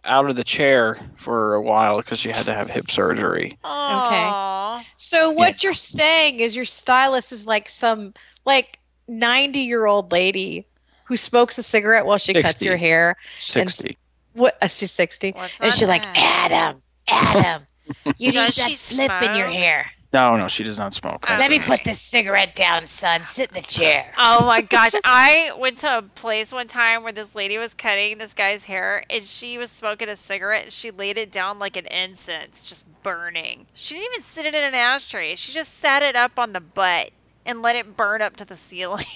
out 0.03 0.29
of 0.29 0.35
the 0.35 0.43
chair 0.43 0.99
for 1.17 1.53
a 1.53 1.61
while 1.61 1.97
because 1.97 2.19
she 2.19 2.29
had 2.29 2.37
to 2.37 2.53
have 2.53 2.69
hip 2.69 2.89
surgery. 2.89 3.57
Aw. 3.63 4.83
So 4.97 5.29
what 5.29 5.63
you're 5.63 5.73
saying 5.73 6.39
is 6.39 6.55
your 6.55 6.65
stylist 6.65 7.31
is 7.31 7.45
like 7.45 7.69
some 7.69 8.13
like 8.45 8.79
90 9.07 9.59
year 9.59 9.85
old 9.85 10.11
lady 10.11 10.65
who 11.05 11.17
smokes 11.17 11.57
a 11.57 11.63
cigarette 11.63 12.05
while 12.05 12.17
she 12.17 12.33
cuts 12.33 12.61
your 12.61 12.77
hair. 12.77 13.17
Sixty. 13.37 13.97
What? 14.33 14.57
Uh, 14.61 14.67
she's 14.67 14.91
60, 14.91 15.33
Well, 15.35 15.45
it's 15.45 15.61
and 15.61 15.69
not 15.69 15.77
she's 15.77 15.87
like. 15.87 16.03
Adam, 16.15 16.81
Adam, 17.07 17.67
you 18.05 18.27
need 18.29 18.33
that 18.33 18.45
Does 18.53 18.55
she 18.55 18.75
slip 18.75 19.11
in 19.21 19.35
your 19.37 19.49
smoke? 19.49 19.61
hair. 19.61 19.91
No, 20.13 20.37
no, 20.37 20.47
she 20.47 20.63
does 20.63 20.77
not 20.77 20.93
smoke. 20.93 21.27
Uh, 21.29 21.37
Let 21.39 21.49
me 21.49 21.57
put 21.59 21.83
this 21.83 21.99
cigarette 21.99 22.55
down, 22.55 22.85
son. 22.85 23.23
Sit 23.23 23.49
in 23.49 23.55
the 23.55 23.61
chair. 23.67 24.13
Oh 24.15 24.45
my 24.45 24.61
gosh. 24.61 24.91
I 25.03 25.51
went 25.57 25.79
to 25.79 25.97
a 25.97 26.01
place 26.03 26.53
one 26.53 26.67
time 26.67 27.01
where 27.01 27.11
this 27.11 27.33
lady 27.33 27.57
was 27.57 27.73
cutting 27.73 28.19
this 28.19 28.35
guy's 28.35 28.65
hair 28.65 29.03
and 29.09 29.23
she 29.23 29.57
was 29.57 29.71
smoking 29.71 30.09
a 30.09 30.15
cigarette 30.15 30.65
and 30.65 30.71
she 30.71 30.91
laid 30.91 31.17
it 31.17 31.31
down 31.31 31.57
like 31.57 31.75
an 31.75 31.87
incense, 31.87 32.61
just 32.61 32.85
burning. 33.01 33.65
She 33.73 33.95
didn't 33.95 34.11
even 34.13 34.21
sit 34.21 34.45
it 34.45 34.53
in 34.53 34.63
an 34.63 34.75
ashtray. 34.75 35.33
She 35.35 35.51
just 35.51 35.73
sat 35.79 36.03
it 36.03 36.15
up 36.15 36.37
on 36.37 36.53
the 36.53 36.61
butt 36.61 37.09
and 37.43 37.63
let 37.63 37.75
it 37.75 37.97
burn 37.97 38.21
up 38.21 38.35
to 38.35 38.45
the 38.45 38.55
ceiling. 38.55 39.05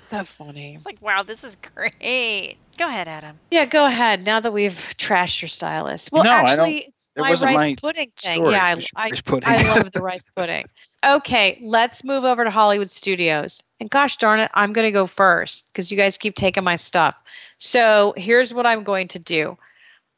So 0.00 0.24
funny. 0.24 0.74
it's 0.74 0.84
like, 0.84 1.00
wow, 1.00 1.22
this 1.22 1.44
is 1.44 1.56
great. 1.56 2.56
Go 2.76 2.88
ahead, 2.88 3.06
Adam. 3.06 3.38
Yeah, 3.52 3.64
go 3.66 3.86
ahead. 3.86 4.24
Now 4.24 4.40
that 4.40 4.52
we've 4.52 4.74
trashed 4.98 5.40
your 5.42 5.48
stylist. 5.48 6.10
Well, 6.10 6.24
No, 6.24 6.30
I 6.30 6.40
actually, 6.40 6.76
it's 6.78 6.88
it 6.88 6.94
my 7.16 7.30
rice 7.30 7.40
my 7.42 7.74
pudding 7.80 8.12
thing. 8.20 8.36
Story, 8.36 8.52
Yeah, 8.52 8.76
I, 8.96 9.10
I. 9.44 9.60
I 9.60 9.74
love 9.74 9.92
the 9.92 10.02
rice 10.02 10.28
pudding. 10.34 10.66
Okay, 11.04 11.58
let's 11.62 12.04
move 12.04 12.24
over 12.24 12.44
to 12.44 12.50
Hollywood 12.50 12.90
Studios. 12.90 13.62
And 13.80 13.90
gosh 13.90 14.16
darn 14.16 14.40
it, 14.40 14.50
I'm 14.54 14.72
going 14.72 14.86
to 14.86 14.92
go 14.92 15.06
first 15.06 15.66
because 15.68 15.90
you 15.90 15.96
guys 15.96 16.18
keep 16.18 16.34
taking 16.34 16.64
my 16.64 16.76
stuff. 16.76 17.14
So 17.58 18.14
here's 18.16 18.52
what 18.52 18.66
I'm 18.66 18.84
going 18.84 19.08
to 19.08 19.18
do 19.18 19.56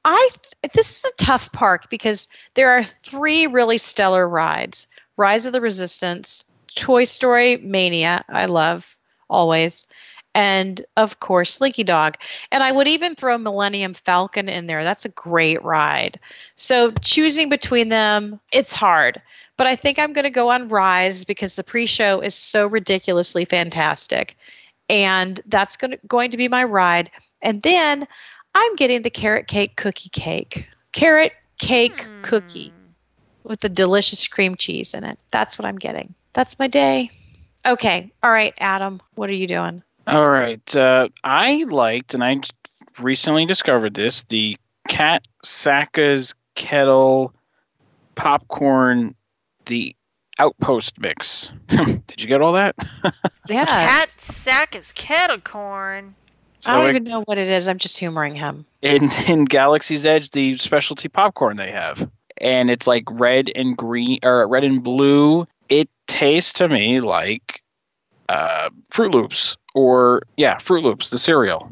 I 0.04 0.30
this 0.74 0.98
is 0.98 1.04
a 1.04 1.22
tough 1.22 1.52
park 1.52 1.90
because 1.90 2.28
there 2.54 2.70
are 2.70 2.82
three 2.82 3.46
really 3.46 3.78
stellar 3.78 4.28
rides: 4.28 4.86
Rise 5.16 5.46
of 5.46 5.52
the 5.52 5.60
Resistance, 5.60 6.44
Toy 6.74 7.04
Story 7.04 7.56
Mania. 7.58 8.24
I 8.28 8.46
love 8.46 8.96
always. 9.28 9.86
And 10.38 10.84
of 10.96 11.18
course, 11.18 11.54
Slinky 11.54 11.82
Dog. 11.82 12.16
And 12.52 12.62
I 12.62 12.70
would 12.70 12.86
even 12.86 13.16
throw 13.16 13.36
Millennium 13.38 13.94
Falcon 13.94 14.48
in 14.48 14.66
there. 14.66 14.84
That's 14.84 15.04
a 15.04 15.10
great 15.10 15.60
ride. 15.64 16.20
So 16.54 16.92
choosing 17.02 17.48
between 17.48 17.88
them, 17.88 18.38
it's 18.52 18.72
hard. 18.72 19.20
But 19.56 19.66
I 19.66 19.74
think 19.74 19.98
I'm 19.98 20.12
going 20.12 20.24
to 20.24 20.30
go 20.30 20.50
on 20.50 20.68
Rise 20.68 21.24
because 21.24 21.56
the 21.56 21.64
pre 21.64 21.86
show 21.86 22.20
is 22.20 22.34
so 22.34 22.66
ridiculously 22.68 23.44
fantastic. 23.44 24.36
And 24.88 25.40
that's 25.46 25.76
going 25.76 25.92
to, 25.92 25.98
going 26.06 26.30
to 26.30 26.36
be 26.36 26.48
my 26.48 26.62
ride. 26.62 27.10
And 27.42 27.62
then 27.62 28.06
I'm 28.54 28.76
getting 28.76 29.02
the 29.02 29.10
carrot 29.10 29.48
cake 29.48 29.76
cookie 29.76 30.10
cake. 30.10 30.66
Carrot 30.92 31.32
cake 31.58 32.02
Hmm. 32.02 32.22
cookie 32.22 32.72
with 33.42 33.60
the 33.60 33.68
delicious 33.68 34.26
cream 34.28 34.54
cheese 34.54 34.94
in 34.94 35.04
it. 35.04 35.18
That's 35.32 35.58
what 35.58 35.66
I'm 35.66 35.78
getting. 35.78 36.14
That's 36.34 36.58
my 36.58 36.68
day. 36.68 37.10
Okay. 37.66 38.12
All 38.22 38.30
right, 38.30 38.54
Adam, 38.58 39.00
what 39.16 39.28
are 39.30 39.34
you 39.34 39.48
doing? 39.48 39.82
All 40.08 40.28
right. 40.28 40.74
Uh, 40.76 41.08
I 41.22 41.64
liked, 41.68 42.14
and 42.14 42.24
I 42.24 42.40
recently 42.98 43.46
discovered 43.46 43.94
this 43.94 44.24
the 44.24 44.56
Kat 44.88 45.26
Saka's 45.44 46.34
Kettle 46.54 47.34
Popcorn, 48.14 49.14
the 49.66 49.94
Outpost 50.40 50.98
mix. 51.00 51.50
Did 51.68 52.20
you 52.20 52.26
get 52.26 52.40
all 52.42 52.52
that? 52.54 52.74
Yes. 53.48 53.66
Cat 53.70 54.08
sack 54.10 54.76
is 54.76 54.92
kettle 54.92 55.38
corn. 55.40 56.14
I 56.66 56.72
don't 56.74 56.84
So 56.84 56.88
even 56.90 57.04
know 57.04 57.22
what 57.22 57.38
it 57.38 57.48
is. 57.48 57.66
I'm 57.66 57.78
just 57.78 57.96
humoring 57.96 58.34
him. 58.34 58.66
in 58.82 59.10
in 59.26 59.46
Galaxy's 59.46 60.04
Edge, 60.04 60.32
the 60.32 60.58
specialty 60.58 61.08
popcorn 61.08 61.56
they 61.56 61.70
have, 61.70 62.10
and 62.42 62.70
it's 62.70 62.86
like 62.86 63.04
red 63.10 63.50
and 63.56 63.74
green 63.74 64.18
or 64.22 64.46
red 64.46 64.64
and 64.64 64.82
blue. 64.82 65.46
It 65.70 65.88
tastes 66.08 66.52
to 66.54 66.68
me 66.68 67.00
like 67.00 67.62
uh, 68.28 68.68
Froot 68.92 69.14
Loops 69.14 69.56
or 69.78 70.22
yeah, 70.36 70.56
Froot 70.56 70.82
Loops, 70.82 71.10
the 71.10 71.18
cereal. 71.18 71.70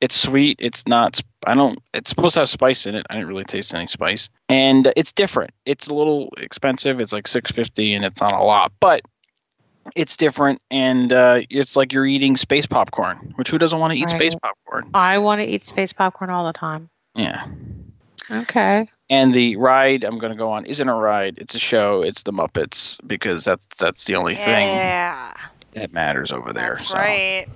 It's 0.00 0.14
sweet. 0.14 0.58
It's 0.60 0.86
not. 0.86 1.20
I 1.44 1.54
don't. 1.54 1.80
It's 1.92 2.08
supposed 2.08 2.34
to 2.34 2.40
have 2.40 2.48
spice 2.48 2.86
in 2.86 2.94
it. 2.94 3.04
I 3.10 3.14
didn't 3.14 3.28
really 3.28 3.44
taste 3.44 3.74
any 3.74 3.88
spice, 3.88 4.28
and 4.48 4.92
it's 4.94 5.10
different. 5.10 5.50
It's 5.64 5.88
a 5.88 5.94
little 5.94 6.32
expensive. 6.36 7.00
It's 7.00 7.12
like 7.12 7.26
six 7.26 7.50
fifty, 7.50 7.94
and 7.94 8.04
it's 8.04 8.20
not 8.20 8.32
a 8.32 8.46
lot, 8.46 8.72
but 8.78 9.00
it's 9.96 10.16
different. 10.16 10.62
And 10.70 11.12
uh, 11.12 11.40
it's 11.50 11.74
like 11.74 11.92
you're 11.92 12.06
eating 12.06 12.36
space 12.36 12.66
popcorn, 12.66 13.32
which 13.34 13.50
who 13.50 13.58
doesn't 13.58 13.78
want 13.80 13.92
to 13.92 13.98
eat 13.98 14.10
space 14.10 14.36
popcorn? 14.36 14.88
I 14.94 15.18
want 15.18 15.40
to 15.40 15.46
eat 15.46 15.64
space 15.64 15.92
popcorn 15.92 16.30
all 16.30 16.46
the 16.46 16.52
time. 16.52 16.88
Yeah. 17.16 17.44
Okay. 18.30 18.88
And 19.10 19.34
the 19.34 19.56
ride 19.56 20.04
I'm 20.04 20.18
going 20.18 20.32
to 20.32 20.38
go 20.38 20.50
on 20.52 20.66
isn't 20.66 20.88
a 20.88 20.94
ride; 20.94 21.38
it's 21.38 21.54
a 21.54 21.58
show. 21.58 22.02
It's 22.02 22.22
the 22.22 22.32
Muppets 22.32 22.98
because 23.06 23.44
that's 23.44 23.66
that's 23.78 24.04
the 24.04 24.16
only 24.16 24.34
thing 24.34 24.68
Yeah, 24.68 25.32
that 25.76 25.92
matters 25.92 26.32
over 26.32 26.52
there. 26.52 26.70
that's 26.70 26.88
so. 26.88 26.94
right. 26.94 27.46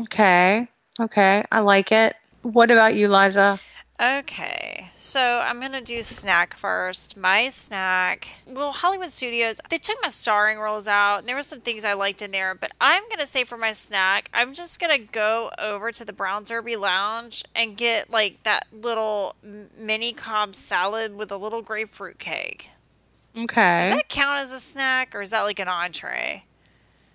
Okay. 0.00 0.66
Okay. 0.98 1.44
I 1.52 1.60
like 1.60 1.92
it. 1.92 2.16
What 2.42 2.70
about 2.70 2.94
you, 2.94 3.08
Liza? 3.08 3.58
Okay, 3.98 4.90
so 4.94 5.40
I'm 5.42 5.58
gonna 5.58 5.80
do 5.80 6.02
snack 6.02 6.52
first. 6.52 7.16
My 7.16 7.48
snack, 7.48 8.28
well, 8.46 8.70
Hollywood 8.70 9.10
Studios, 9.10 9.58
they 9.70 9.78
took 9.78 9.96
my 10.02 10.10
starring 10.10 10.58
roles 10.58 10.86
out, 10.86 11.20
and 11.20 11.26
there 11.26 11.34
were 11.34 11.42
some 11.42 11.62
things 11.62 11.82
I 11.82 11.94
liked 11.94 12.20
in 12.20 12.30
there. 12.30 12.54
But 12.54 12.72
I'm 12.78 13.08
gonna 13.08 13.24
say 13.24 13.44
for 13.44 13.56
my 13.56 13.72
snack, 13.72 14.28
I'm 14.34 14.52
just 14.52 14.78
gonna 14.80 14.98
go 14.98 15.50
over 15.58 15.92
to 15.92 16.04
the 16.04 16.12
Brown 16.12 16.44
Derby 16.44 16.76
Lounge 16.76 17.42
and 17.54 17.74
get 17.74 18.10
like 18.10 18.42
that 18.42 18.66
little 18.70 19.34
mini 19.78 20.12
Cobb 20.12 20.54
salad 20.54 21.16
with 21.16 21.32
a 21.32 21.38
little 21.38 21.62
grapefruit 21.62 22.18
cake. 22.18 22.70
Okay. 23.34 23.80
Does 23.80 23.94
that 23.94 24.10
count 24.10 24.42
as 24.42 24.52
a 24.52 24.60
snack, 24.60 25.14
or 25.14 25.22
is 25.22 25.30
that 25.30 25.44
like 25.44 25.58
an 25.58 25.68
entree? 25.68 26.44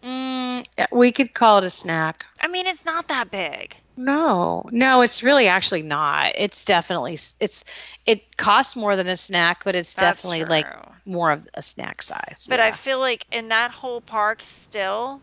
Mm, 0.04 0.66
we 0.92 1.12
could 1.12 1.34
call 1.34 1.58
it 1.60 1.64
a 1.64 1.70
snack. 1.70 2.26
I 2.42 2.48
mean, 2.48 2.68
it's 2.68 2.86
not 2.86 3.08
that 3.08 3.32
big. 3.32 3.78
No, 3.98 4.64
no, 4.72 5.02
it's 5.02 5.22
really 5.22 5.48
actually 5.48 5.82
not. 5.84 6.34
It's 6.36 6.64
definitely 6.66 7.20
it's 7.40 7.64
it 8.06 8.38
costs 8.38 8.76
more 8.76 8.96
than 8.96 9.08
a 9.08 9.18
snack, 9.18 9.64
but 9.64 9.76
it's 9.76 9.96
That's 9.96 10.22
definitely 10.22 10.46
like 10.46 10.70
more 11.06 11.32
of 11.32 11.48
a 11.54 11.62
snack 11.62 12.02
size. 12.02 12.48
But 12.48 12.60
I 12.60 12.72
feel 12.72 13.00
like 13.00 13.26
in 13.32 13.50
that 13.50 13.72
whole 13.72 14.02
park 14.02 14.42
still 14.42 15.22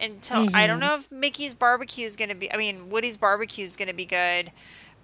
until 0.00 0.44
I 0.54 0.66
don't 0.66 0.78
Mhm. 0.78 0.80
know 0.80 0.96
if 0.96 1.10
Mickey's 1.12 1.54
barbecue 1.54 2.04
is 2.06 2.16
going 2.16 2.28
to 2.30 2.34
be 2.34 2.52
I 2.52 2.56
mean 2.56 2.88
Woody's 2.90 3.16
barbecue 3.16 3.64
is 3.64 3.76
going 3.76 3.88
to 3.88 3.94
be 3.94 4.06
good, 4.06 4.52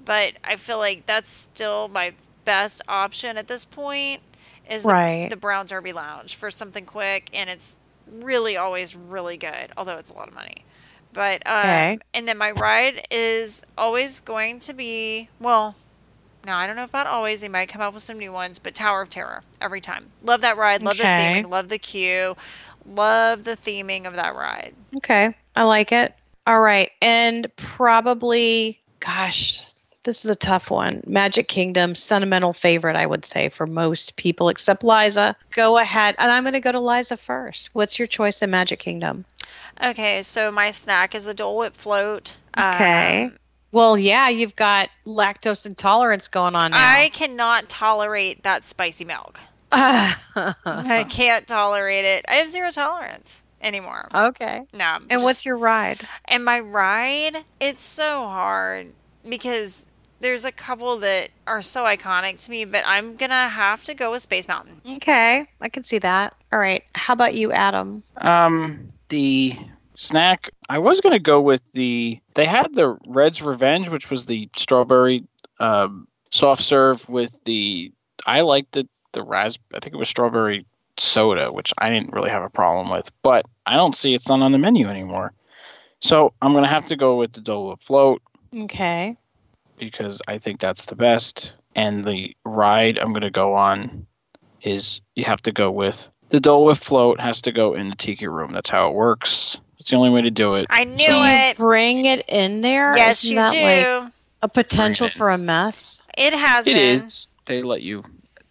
but 0.04 0.34
I 0.44 0.56
feel 0.56 0.78
like 0.78 1.06
that's 1.06 1.30
still 1.30 1.88
my 1.88 2.14
best 2.44 2.82
option 2.88 3.36
at 3.38 3.48
this 3.48 3.64
point 3.64 4.22
is 4.68 4.86
the, 4.86 4.94
Right. 4.94 5.28
the 5.28 5.36
Brown 5.36 5.66
Derby 5.66 5.92
Lounge 5.92 6.36
for 6.36 6.50
something 6.50 6.86
quick 6.86 7.30
and 7.32 7.50
it's 7.50 7.76
really 8.10 8.56
always 8.56 8.94
really 8.96 9.36
good, 9.36 9.72
although 9.76 9.98
it's 9.98 10.10
a 10.10 10.14
lot 10.14 10.28
of 10.28 10.34
money. 10.34 10.64
But 11.12 11.46
um, 11.46 11.86
Okay. 11.86 11.98
and 12.14 12.28
then 12.28 12.38
my 12.38 12.50
ride 12.52 13.06
is 13.10 13.64
always 13.76 14.20
going 14.20 14.60
to 14.60 14.72
be 14.74 15.28
well, 15.40 15.76
no, 16.46 16.54
I 16.54 16.66
don't 16.66 16.76
know 16.76 16.84
about 16.84 17.06
always. 17.06 17.40
They 17.40 17.48
might 17.48 17.68
come 17.68 17.82
up 17.82 17.94
with 17.94 18.02
some 18.02 18.18
new 18.18 18.32
ones, 18.32 18.58
but 18.58 18.74
Tower 18.74 19.02
of 19.02 19.10
Terror 19.10 19.42
every 19.60 19.80
time. 19.80 20.12
Love 20.22 20.40
that 20.42 20.56
ride. 20.56 20.82
Love 20.82 20.98
Okay. 20.98 20.98
the 20.98 21.08
theming. 21.08 21.48
Love 21.50 21.68
the 21.68 21.78
queue. 21.78 22.36
Love 22.86 23.44
the 23.44 23.56
theming 23.56 24.06
of 24.06 24.14
that 24.14 24.34
ride. 24.34 24.74
Okay, 24.96 25.34
I 25.54 25.62
like 25.64 25.92
it. 25.92 26.14
All 26.46 26.60
right, 26.60 26.90
and 27.02 27.50
probably, 27.56 28.80
gosh, 29.00 29.62
this 30.08 30.24
is 30.24 30.30
a 30.30 30.34
tough 30.34 30.70
one. 30.70 31.02
Magic 31.06 31.48
Kingdom, 31.48 31.94
sentimental 31.94 32.54
favorite, 32.54 32.96
I 32.96 33.04
would 33.04 33.26
say, 33.26 33.50
for 33.50 33.66
most 33.66 34.16
people 34.16 34.48
except 34.48 34.82
Liza. 34.82 35.36
Go 35.50 35.76
ahead, 35.76 36.14
and 36.16 36.32
I'm 36.32 36.44
going 36.44 36.54
to 36.54 36.60
go 36.60 36.72
to 36.72 36.80
Liza 36.80 37.18
first. 37.18 37.68
What's 37.74 37.98
your 37.98 38.08
choice 38.08 38.40
in 38.40 38.50
Magic 38.50 38.78
Kingdom? 38.78 39.26
Okay, 39.84 40.22
so 40.22 40.50
my 40.50 40.70
snack 40.70 41.14
is 41.14 41.26
a 41.26 41.34
Dole 41.34 41.58
Whip 41.58 41.76
float. 41.76 42.38
Okay. 42.56 43.24
Um, 43.24 43.36
Well, 43.70 43.98
yeah, 43.98 44.30
you've 44.30 44.56
got 44.56 44.88
lactose 45.06 45.66
intolerance 45.66 46.26
going 46.26 46.54
on 46.54 46.70
now. 46.70 46.78
I 46.80 47.10
cannot 47.10 47.68
tolerate 47.68 48.44
that 48.44 48.64
spicy 48.64 49.04
milk. 49.04 49.38
I 49.72 51.04
can't 51.10 51.46
tolerate 51.46 52.06
it. 52.06 52.24
I 52.30 52.36
have 52.36 52.48
zero 52.48 52.70
tolerance 52.70 53.42
anymore. 53.60 54.08
okay. 54.14 54.62
No. 54.72 55.00
And 55.10 55.22
what's 55.22 55.44
your 55.44 55.58
ride? 55.58 56.00
And 56.24 56.46
my 56.46 56.60
ride, 56.60 57.44
it's 57.60 57.84
so 57.84 58.26
hard 58.26 58.94
because 59.28 59.84
there's 60.20 60.44
a 60.44 60.52
couple 60.52 60.98
that 60.98 61.30
are 61.46 61.62
so 61.62 61.84
iconic 61.84 62.44
to 62.44 62.50
me, 62.50 62.64
but 62.64 62.84
I'm 62.86 63.16
gonna 63.16 63.48
have 63.48 63.84
to 63.84 63.94
go 63.94 64.10
with 64.10 64.22
Space 64.22 64.48
Mountain. 64.48 64.80
Okay, 64.96 65.46
I 65.60 65.68
can 65.68 65.84
see 65.84 65.98
that. 65.98 66.34
All 66.52 66.58
right, 66.58 66.84
how 66.94 67.12
about 67.12 67.34
you, 67.34 67.52
Adam? 67.52 68.02
Um, 68.18 68.92
the 69.08 69.56
snack 69.94 70.50
I 70.68 70.78
was 70.78 71.00
going 71.00 71.12
to 71.12 71.18
go 71.18 71.40
with 71.40 71.62
the. 71.72 72.20
They 72.34 72.44
had 72.44 72.74
the 72.74 72.96
Red's 73.06 73.42
Revenge, 73.42 73.88
which 73.88 74.10
was 74.10 74.26
the 74.26 74.48
strawberry 74.56 75.24
um, 75.60 76.06
soft 76.30 76.62
serve 76.62 77.08
with 77.08 77.38
the. 77.44 77.92
I 78.26 78.42
liked 78.42 78.72
the 78.72 78.88
the 79.12 79.22
ras. 79.22 79.58
I 79.74 79.80
think 79.80 79.94
it 79.94 79.98
was 79.98 80.08
strawberry 80.08 80.66
soda, 80.98 81.52
which 81.52 81.72
I 81.78 81.90
didn't 81.90 82.12
really 82.12 82.30
have 82.30 82.42
a 82.42 82.50
problem 82.50 82.90
with, 82.90 83.10
but 83.22 83.46
I 83.66 83.76
don't 83.76 83.94
see 83.94 84.14
it's 84.14 84.28
not 84.28 84.40
on 84.40 84.52
the 84.52 84.58
menu 84.58 84.88
anymore. 84.88 85.32
So 86.00 86.32
I'm 86.42 86.52
gonna 86.52 86.68
have 86.68 86.86
to 86.86 86.96
go 86.96 87.16
with 87.16 87.32
the 87.32 87.40
Dole 87.40 87.76
float 87.80 88.22
Okay. 88.56 89.16
Because 89.78 90.20
I 90.28 90.38
think 90.38 90.60
that's 90.60 90.86
the 90.86 90.96
best. 90.96 91.52
And 91.74 92.04
the 92.04 92.34
ride 92.44 92.98
I'm 92.98 93.12
gonna 93.12 93.30
go 93.30 93.54
on 93.54 94.06
is 94.62 95.00
you 95.14 95.24
have 95.24 95.40
to 95.42 95.52
go 95.52 95.70
with 95.70 96.10
the 96.30 96.40
Dole 96.40 96.64
Whip 96.66 96.78
float 96.78 97.20
has 97.20 97.40
to 97.42 97.52
go 97.52 97.74
in 97.74 97.88
the 97.90 97.96
tiki 97.96 98.26
room. 98.28 98.52
That's 98.52 98.68
how 98.70 98.88
it 98.88 98.94
works. 98.94 99.58
It's 99.78 99.90
the 99.90 99.96
only 99.96 100.10
way 100.10 100.22
to 100.22 100.30
do 100.30 100.54
it. 100.54 100.66
I 100.68 100.84
knew 100.84 101.06
Do 101.06 101.14
you 101.14 101.22
it. 101.24 101.56
bring 101.56 102.04
it 102.04 102.24
in 102.28 102.60
there? 102.60 102.96
Yes, 102.96 103.24
Isn't 103.24 103.36
you 103.36 103.40
that 103.40 103.52
do. 103.52 103.62
like 104.04 104.12
a 104.42 104.48
potential 104.48 105.06
Bring 105.06 105.12
it 105.12 105.14
in. 105.14 105.18
for 105.18 105.30
a 105.30 105.38
mess? 105.38 106.02
it 106.16 106.34
has 106.34 106.66
It 106.66 106.74
been. 106.74 106.96
is. 106.96 107.26
They 107.46 107.62
let 107.62 107.80
you 107.82 108.04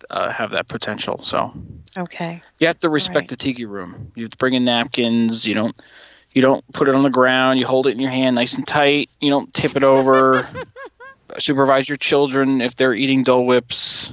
uh, 0.10 0.32
have 0.32 0.52
that 0.52 0.68
potential. 0.68 1.20
So 1.24 1.54
Okay. 1.96 2.42
you 2.60 2.68
have 2.68 2.80
to 2.80 2.90
respect 2.90 3.16
Right. 3.24 3.30
the 3.30 3.36
tiki 3.36 3.66
room. 3.66 4.12
You 4.16 4.24
have 4.24 4.32
to 4.32 4.38
bring 4.38 4.54
in 4.54 4.66
napkins. 4.66 5.46
You 5.46 5.54
don't. 5.54 5.76
You 6.34 6.42
don't 6.42 6.64
put 6.74 6.88
it 6.88 6.94
on 6.96 7.04
the 7.04 7.10
ground. 7.10 7.60
You 7.60 7.66
hold 7.66 7.88
it 7.88 7.92
in 7.92 8.00
your 8.00 8.12
hand 8.12 8.36
nice 8.36 8.56
and 8.58 8.68
tight. 8.68 9.10
You 9.20 9.30
don't 9.32 9.52
tip 9.54 9.76
it 9.76 9.84
over. 9.84 10.48
Supervise 11.40 11.88
your 11.90 11.98
children 11.98 12.62
if 12.62 12.76
they're 12.76 12.94
eating 12.94 13.24
Dole 13.24 13.46
Whips. 13.46 14.12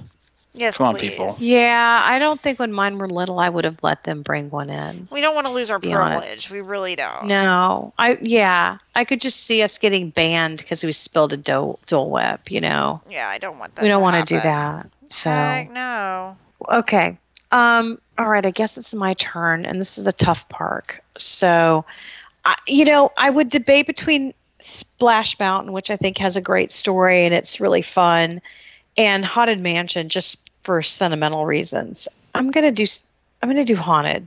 Yes, 0.56 0.76
Come 0.78 0.86
on, 0.86 0.94
please. 0.94 1.10
people. 1.10 1.34
Yeah, 1.40 2.02
I 2.04 2.20
don't 2.20 2.40
think 2.40 2.60
when 2.60 2.72
mine 2.72 2.98
were 2.98 3.08
little, 3.08 3.40
I 3.40 3.48
would 3.48 3.64
have 3.64 3.82
let 3.82 4.04
them 4.04 4.22
bring 4.22 4.50
one 4.50 4.70
in. 4.70 5.08
We 5.10 5.20
don't 5.20 5.34
want 5.34 5.48
to 5.48 5.52
lose 5.52 5.68
our 5.68 5.80
privilege. 5.80 6.00
honest. 6.00 6.50
We 6.52 6.60
really 6.60 6.94
don't. 6.94 7.24
No, 7.26 7.92
I 7.98 8.18
yeah, 8.22 8.78
I 8.94 9.04
could 9.04 9.20
just 9.20 9.40
see 9.40 9.62
us 9.62 9.78
getting 9.78 10.10
banned 10.10 10.58
because 10.58 10.84
we 10.84 10.92
spilled 10.92 11.32
a 11.32 11.36
Dole, 11.36 11.80
Dole 11.86 12.08
Whip. 12.08 12.52
You 12.52 12.60
know, 12.60 13.00
Yeah, 13.10 13.28
I 13.28 13.38
don't 13.38 13.58
want 13.58 13.74
that. 13.74 13.82
we 13.82 13.88
don't 13.88 14.00
want 14.00 14.14
want 14.14 14.28
to 14.28 14.34
do 14.36 14.40
that. 14.42 14.88
So 15.10 15.28
Heck 15.30 15.70
no. 15.72 16.36
okay, 16.68 17.18
um, 17.50 17.98
all 18.16 18.28
right. 18.28 18.46
I 18.46 18.52
guess 18.52 18.78
it's 18.78 18.94
my 18.94 19.14
turn, 19.14 19.64
and 19.66 19.80
this 19.80 19.98
is 19.98 20.06
a 20.06 20.12
tough 20.12 20.48
park. 20.50 21.02
So, 21.18 21.84
I, 22.44 22.54
you 22.68 22.84
know, 22.84 23.10
I 23.16 23.28
would 23.28 23.48
debate 23.48 23.88
between 23.88 24.32
Splash 24.64 25.38
Mountain, 25.38 25.72
which 25.72 25.90
I 25.90 25.96
think 25.96 26.18
has 26.18 26.36
a 26.36 26.40
great 26.40 26.70
story 26.70 27.24
and 27.24 27.34
it's 27.34 27.60
really 27.60 27.82
fun, 27.82 28.40
and 28.96 29.24
Haunted 29.24 29.60
Mansion 29.60 30.08
just 30.08 30.50
for 30.62 30.82
sentimental 30.82 31.46
reasons. 31.46 32.08
I'm 32.34 32.50
gonna 32.50 32.72
do 32.72 32.84
I'm 33.42 33.48
gonna 33.48 33.64
do 33.64 33.76
Haunted. 33.76 34.26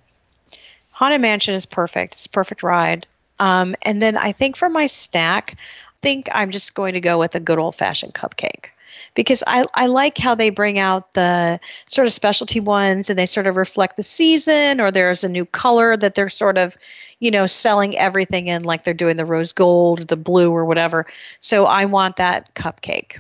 Haunted 0.92 1.22
Mansion 1.22 1.54
is 1.54 1.66
perfect. 1.66 2.14
It's 2.14 2.26
a 2.26 2.30
perfect 2.30 2.64
ride. 2.64 3.06
Um, 3.40 3.76
and 3.84 4.02
then 4.02 4.18
I 4.18 4.32
think 4.32 4.56
for 4.56 4.70
my 4.70 4.88
snack, 4.88 5.56
I 5.58 5.94
think 6.02 6.30
I'm 6.32 6.52
just 6.52 6.74
going 6.74 6.94
to 6.94 7.02
go 7.02 7.20
with 7.20 7.36
a 7.36 7.40
good 7.40 7.60
old 7.60 7.76
fashioned 7.76 8.14
cupcake 8.14 8.70
because 9.14 9.44
I, 9.48 9.66
I 9.74 9.88
like 9.88 10.18
how 10.18 10.36
they 10.36 10.50
bring 10.50 10.80
out 10.80 11.14
the 11.14 11.60
sort 11.88 12.08
of 12.08 12.14
specialty 12.14 12.60
ones 12.60 13.10
and 13.10 13.18
they 13.18 13.26
sort 13.26 13.48
of 13.48 13.56
reflect 13.56 13.98
the 13.98 14.04
season 14.04 14.80
or 14.80 14.92
there's 14.92 15.24
a 15.24 15.30
new 15.30 15.46
color 15.46 15.98
that 15.98 16.16
they're 16.16 16.30
sort 16.30 16.58
of 16.58 16.78
you 17.20 17.32
know 17.32 17.48
selling 17.48 17.98
everything 17.98 18.48
in 18.48 18.64
like 18.64 18.84
they're 18.84 18.94
doing 18.94 19.18
the 19.18 19.26
rose 19.26 19.52
gold 19.52 20.02
or 20.02 20.06
the 20.06 20.18
blue 20.18 20.52
or 20.52 20.66
whatever. 20.66 21.06
So 21.40 21.66
i 21.66 21.86
want 21.86 22.16
that 22.18 22.54
cupcake 22.56 23.18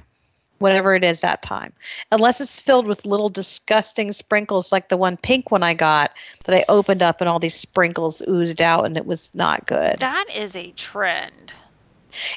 whatever 0.59 0.95
it 0.95 1.03
is 1.03 1.21
that 1.21 1.41
time. 1.41 1.71
Unless 2.11 2.41
it's 2.41 2.59
filled 2.59 2.87
with 2.87 3.05
little 3.05 3.29
disgusting 3.29 4.11
sprinkles 4.11 4.71
like 4.71 4.89
the 4.89 4.97
one 4.97 5.17
pink 5.17 5.51
one 5.51 5.63
i 5.63 5.73
got 5.73 6.11
that 6.45 6.55
i 6.55 6.65
opened 6.69 7.03
up 7.03 7.21
and 7.21 7.29
all 7.29 7.39
these 7.39 7.55
sprinkles 7.55 8.21
oozed 8.27 8.61
out 8.61 8.85
and 8.85 8.97
it 8.97 9.05
was 9.05 9.33
not 9.33 9.65
good. 9.67 9.97
That 9.99 10.25
is 10.33 10.55
a 10.55 10.71
trend. 10.71 11.53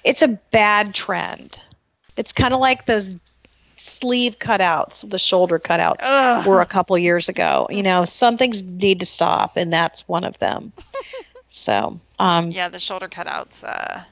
it's 0.04 0.22
a 0.22 0.28
bad 0.28 0.94
trend. 0.94 1.62
It's 2.16 2.32
kind 2.32 2.52
of 2.52 2.60
like 2.60 2.86
those 2.86 3.16
sleeve 3.80 4.38
cutouts 4.38 5.08
the 5.08 5.18
shoulder 5.18 5.58
cutouts 5.58 6.00
Ugh. 6.02 6.46
were 6.46 6.60
a 6.60 6.66
couple 6.66 6.98
years 6.98 7.28
ago 7.28 7.66
you 7.70 7.82
know 7.82 8.04
some 8.04 8.36
things 8.36 8.62
need 8.62 9.00
to 9.00 9.06
stop 9.06 9.56
and 9.56 9.72
that's 9.72 10.06
one 10.06 10.22
of 10.24 10.38
them 10.38 10.72
so 11.48 11.98
um 12.18 12.50
Yeah, 12.50 12.68
the 12.68 12.78
shoulder 12.78 13.08
cutouts. 13.08 13.64
Uh, 13.64 14.02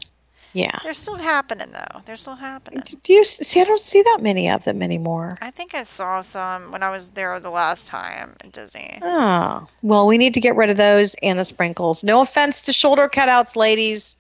yeah 0.55 0.79
they're 0.83 0.95
still 0.95 1.17
happening 1.17 1.69
though. 1.71 2.01
They're 2.07 2.17
still 2.17 2.37
happening. 2.37 2.83
do 3.03 3.13
you 3.13 3.23
see 3.25 3.61
i 3.61 3.65
don't 3.65 3.79
see 3.79 4.01
that 4.01 4.21
many 4.23 4.49
of 4.49 4.65
them 4.65 4.81
anymore 4.81 5.37
I 5.43 5.51
think 5.51 5.75
I 5.75 5.83
saw 5.83 6.23
some 6.23 6.73
when 6.73 6.83
I 6.83 6.91
was 6.91 7.11
there 7.11 7.39
the 7.39 7.51
last 7.51 7.87
time 7.87 8.35
at 8.41 8.53
Disney. 8.53 8.99
Oh, 9.03 9.67
well, 9.83 10.07
we 10.07 10.17
need 10.17 10.33
to 10.35 10.41
get 10.41 10.57
rid 10.57 10.71
of 10.71 10.77
those 10.79 11.15
and 11.23 11.39
the 11.39 11.45
sprinkles. 11.45 12.03
No 12.03 12.23
offense 12.23 12.63
to 12.63 12.73
shoulder 12.73 13.09
cutouts, 13.09 13.55
ladies. 13.57 14.17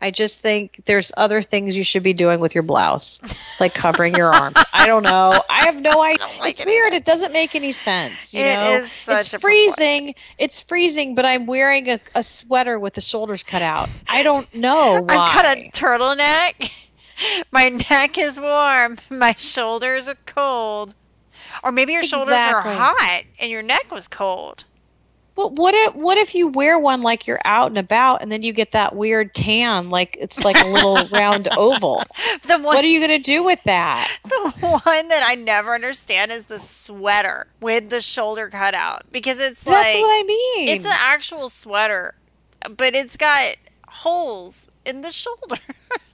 I 0.00 0.10
just 0.10 0.40
think 0.40 0.82
there's 0.86 1.12
other 1.16 1.42
things 1.42 1.76
you 1.76 1.84
should 1.84 2.02
be 2.02 2.12
doing 2.14 2.40
with 2.40 2.54
your 2.54 2.62
blouse, 2.62 3.20
like 3.60 3.74
covering 3.74 4.14
your 4.14 4.32
arms. 4.34 4.56
I 4.72 4.86
don't 4.86 5.02
know. 5.02 5.32
I 5.50 5.64
have 5.66 5.76
no 5.76 6.02
idea. 6.02 6.26
like 6.40 6.52
it's 6.52 6.60
it 6.60 6.66
weird. 6.66 6.94
It 6.94 7.04
doesn't 7.04 7.32
make 7.32 7.54
any 7.54 7.72
sense. 7.72 8.32
You 8.32 8.40
It 8.42 8.54
know? 8.56 8.72
is 8.76 8.90
such 8.90 9.34
it's 9.34 9.42
freezing. 9.42 10.14
It's 10.38 10.62
freezing, 10.62 11.14
but 11.14 11.26
I'm 11.26 11.46
wearing 11.46 11.88
a, 11.90 12.00
a 12.14 12.22
sweater 12.22 12.78
with 12.78 12.94
the 12.94 13.00
shoulders 13.02 13.42
cut 13.42 13.62
out. 13.62 13.88
I 14.08 14.22
don't 14.22 14.52
know 14.54 15.02
why. 15.02 15.14
I've 15.14 15.42
got 15.42 15.56
a 15.58 15.70
turtleneck. 15.70 16.86
My 17.52 17.68
neck 17.68 18.16
is 18.16 18.40
warm. 18.40 18.98
My 19.10 19.34
shoulders 19.36 20.08
are 20.08 20.16
cold. 20.24 20.94
Or 21.62 21.72
maybe 21.72 21.92
your 21.92 22.04
shoulders 22.04 22.34
Exactly. 22.34 22.72
are 22.72 22.76
hot 22.76 23.22
and 23.40 23.50
your 23.50 23.60
neck 23.62 23.90
was 23.92 24.08
cold. 24.08 24.64
What 25.48 25.74
if 25.74 25.94
what 25.94 26.18
if 26.18 26.34
you 26.34 26.48
wear 26.48 26.78
one 26.78 27.02
like 27.02 27.26
you're 27.26 27.40
out 27.44 27.68
and 27.68 27.78
about, 27.78 28.22
and 28.22 28.30
then 28.30 28.42
you 28.42 28.52
get 28.52 28.72
that 28.72 28.94
weird 28.94 29.34
tan, 29.34 29.90
like 29.90 30.16
it's 30.20 30.44
like 30.44 30.58
a 30.62 30.68
little 30.68 30.96
round 31.12 31.48
oval? 31.56 32.02
The 32.46 32.54
one, 32.54 32.62
What 32.62 32.84
are 32.84 32.88
you 32.88 33.00
gonna 33.00 33.18
do 33.18 33.42
with 33.42 33.62
that? 33.64 34.08
the 34.24 34.50
one 34.84 35.08
that 35.08 35.24
I 35.26 35.34
never 35.34 35.74
understand 35.74 36.32
is 36.32 36.46
the 36.46 36.58
sweater 36.58 37.46
with 37.60 37.90
the 37.90 38.00
shoulder 38.00 38.48
cut 38.48 38.74
out 38.74 39.04
because 39.12 39.38
it's 39.38 39.64
That's 39.64 39.94
like 39.94 40.02
what 40.02 40.10
I 40.10 40.22
mean. 40.26 40.68
it's 40.68 40.84
an 40.84 40.92
actual 40.94 41.48
sweater, 41.48 42.14
but 42.76 42.94
it's 42.94 43.16
got 43.16 43.56
holes 43.88 44.68
in 44.84 45.02
the 45.02 45.10
shoulder. 45.10 45.56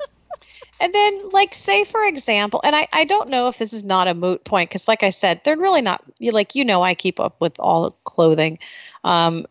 and 0.80 0.94
then, 0.94 1.30
like, 1.30 1.54
say 1.54 1.84
for 1.84 2.04
example, 2.04 2.60
and 2.64 2.76
I, 2.76 2.88
I 2.92 3.04
don't 3.04 3.28
know 3.28 3.48
if 3.48 3.58
this 3.58 3.72
is 3.72 3.84
not 3.84 4.08
a 4.08 4.14
moot 4.14 4.44
point 4.44 4.70
because, 4.70 4.88
like 4.88 5.02
I 5.02 5.10
said, 5.10 5.40
they're 5.44 5.56
really 5.56 5.82
not. 5.82 6.02
You 6.18 6.32
like 6.32 6.54
you 6.54 6.64
know 6.64 6.82
I 6.82 6.94
keep 6.94 7.20
up 7.20 7.40
with 7.40 7.58
all 7.58 7.96
clothing 8.04 8.58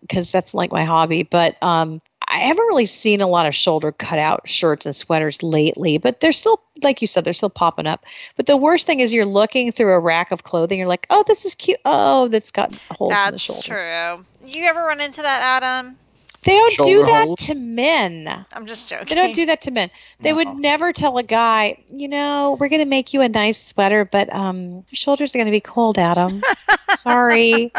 because 0.02 0.32
that's 0.32 0.54
like 0.54 0.72
my 0.72 0.84
hobby. 0.84 1.24
But 1.24 1.62
um, 1.64 2.02
I 2.28 2.40
haven't 2.40 2.66
really 2.66 2.86
seen 2.86 3.22
a 3.22 3.28
lot 3.28 3.46
of 3.46 3.56
shoulder 3.56 3.92
cutout 3.92 4.48
shirts 4.48 4.86
and 4.86 4.96
sweaters 4.96 5.42
lately. 5.42 5.98
But 5.98 6.20
they're 6.20 6.32
still, 6.32 6.62
like 6.84 7.02
you 7.02 7.08
said, 7.08 7.24
they're 7.24 7.34
still 7.34 7.50
popping 7.50 7.88
up. 7.88 8.06
But 8.36 8.48
the 8.48 8.58
worst 8.58 8.86
thing 8.86 9.00
is 9.00 9.14
you're 9.14 9.26
looking 9.26 9.72
through 9.72 9.94
a 9.94 10.00
rack 10.00 10.32
of 10.32 10.44
clothing. 10.44 10.80
You're 10.80 10.88
like, 10.88 11.08
oh, 11.10 11.24
this 11.28 11.46
is 11.46 11.56
cute. 11.56 11.80
Oh, 11.86 12.28
that's 12.28 12.52
got 12.52 12.76
holes 12.92 13.14
in 13.14 13.32
the 13.32 13.40
shoulder. 13.40 13.62
That's 13.70 14.26
true. 14.42 14.50
You 14.50 14.66
ever 14.66 14.84
run 14.84 15.02
into 15.02 15.22
that, 15.22 15.64
Adam? 15.64 15.98
They 16.46 16.54
don't 16.54 16.78
do 16.78 17.04
that 17.06 17.26
holes? 17.26 17.40
to 17.48 17.56
men. 17.56 18.46
I'm 18.54 18.68
just 18.68 18.88
joking. 18.88 19.08
They 19.10 19.16
don't 19.16 19.34
do 19.34 19.48
that 19.48 19.62
to 19.62 19.72
men. 19.72 19.90
They 20.20 20.32
would 20.32 20.48
never 20.56 20.94
tell 20.94 21.18
a 21.18 21.24
guy, 21.24 21.84
you 21.90 22.08
know, 22.08 22.56
we're 22.60 22.70
going 22.70 22.82
to 22.82 22.86
make 22.86 23.16
you 23.16 23.22
a 23.22 23.30
nice 23.30 23.66
sweater, 23.66 24.06
but 24.06 24.32
um, 24.32 24.74
your 24.74 24.86
shoulders 24.94 25.34
are 25.34 25.40
going 25.40 25.48
to 25.48 25.52
be 25.52 25.60
cold, 25.60 25.98
Adam. 25.98 26.44
Sorry. 26.98 27.74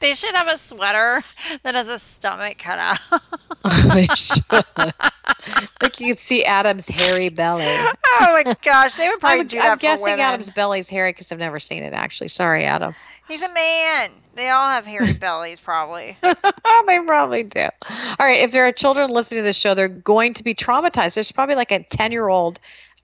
They 0.00 0.14
should 0.14 0.34
have 0.34 0.48
a 0.48 0.56
sweater 0.56 1.22
that 1.62 1.76
has 1.76 1.88
a 1.88 2.00
stomach 2.00 2.58
cut 2.58 2.80
out. 2.80 2.98
they 3.94 4.06
should. 4.16 4.42
like 5.80 6.00
you 6.00 6.08
can 6.08 6.16
see 6.16 6.44
Adam's 6.44 6.88
hairy 6.88 7.28
belly. 7.28 7.64
oh 7.64 7.94
my 8.20 8.56
gosh, 8.62 8.96
they 8.96 9.08
would 9.08 9.20
probably 9.20 9.40
I'm, 9.40 9.46
do 9.46 9.60
I'm 9.60 9.78
for 9.78 9.82
guessing 9.82 10.04
women. 10.04 10.20
Adam's 10.20 10.50
belly's 10.50 10.88
hairy 10.88 11.12
because 11.12 11.30
I've 11.30 11.38
never 11.38 11.60
seen 11.60 11.84
it 11.84 11.92
actually. 11.92 12.28
Sorry, 12.28 12.64
Adam. 12.64 12.96
He's 13.28 13.42
a 13.42 13.52
man. 13.52 14.10
They 14.34 14.50
all 14.50 14.68
have 14.68 14.86
hairy 14.86 15.12
bellies, 15.14 15.58
probably. 15.60 16.16
they 16.22 16.98
probably 17.06 17.42
do. 17.42 17.68
All 17.88 18.26
right, 18.26 18.40
if 18.40 18.52
there 18.52 18.66
are 18.66 18.72
children 18.72 19.10
listening 19.10 19.40
to 19.40 19.44
this 19.44 19.56
show, 19.56 19.74
they're 19.74 19.88
going 19.88 20.34
to 20.34 20.44
be 20.44 20.54
traumatized. 20.54 21.14
There's 21.14 21.32
probably 21.32 21.54
like 21.54 21.72
a 21.72 21.82
10 21.82 22.12
year 22.12 22.28
old 22.28 22.58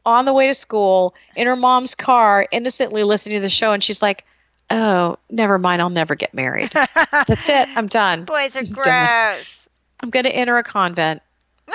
on 0.04 0.24
the 0.24 0.32
way 0.32 0.46
to 0.46 0.54
school 0.54 1.14
in 1.36 1.46
her 1.46 1.56
mom's 1.56 1.94
car, 1.94 2.46
innocently 2.50 3.04
listening 3.04 3.36
to 3.36 3.42
the 3.42 3.50
show, 3.50 3.72
and 3.72 3.82
she's 3.84 4.02
like, 4.02 4.24
oh, 4.70 5.16
never 5.30 5.58
mind, 5.58 5.82
I'll 5.82 5.90
never 5.90 6.14
get 6.14 6.34
married. 6.34 6.70
That's 6.74 7.48
it, 7.48 7.68
I'm 7.76 7.86
done. 7.86 8.24
Boys 8.24 8.56
are 8.56 8.64
gross. 8.70 9.68
I'm 10.02 10.10
going 10.10 10.24
to 10.24 10.34
enter 10.34 10.58
a 10.58 10.64
convent. 10.64 11.22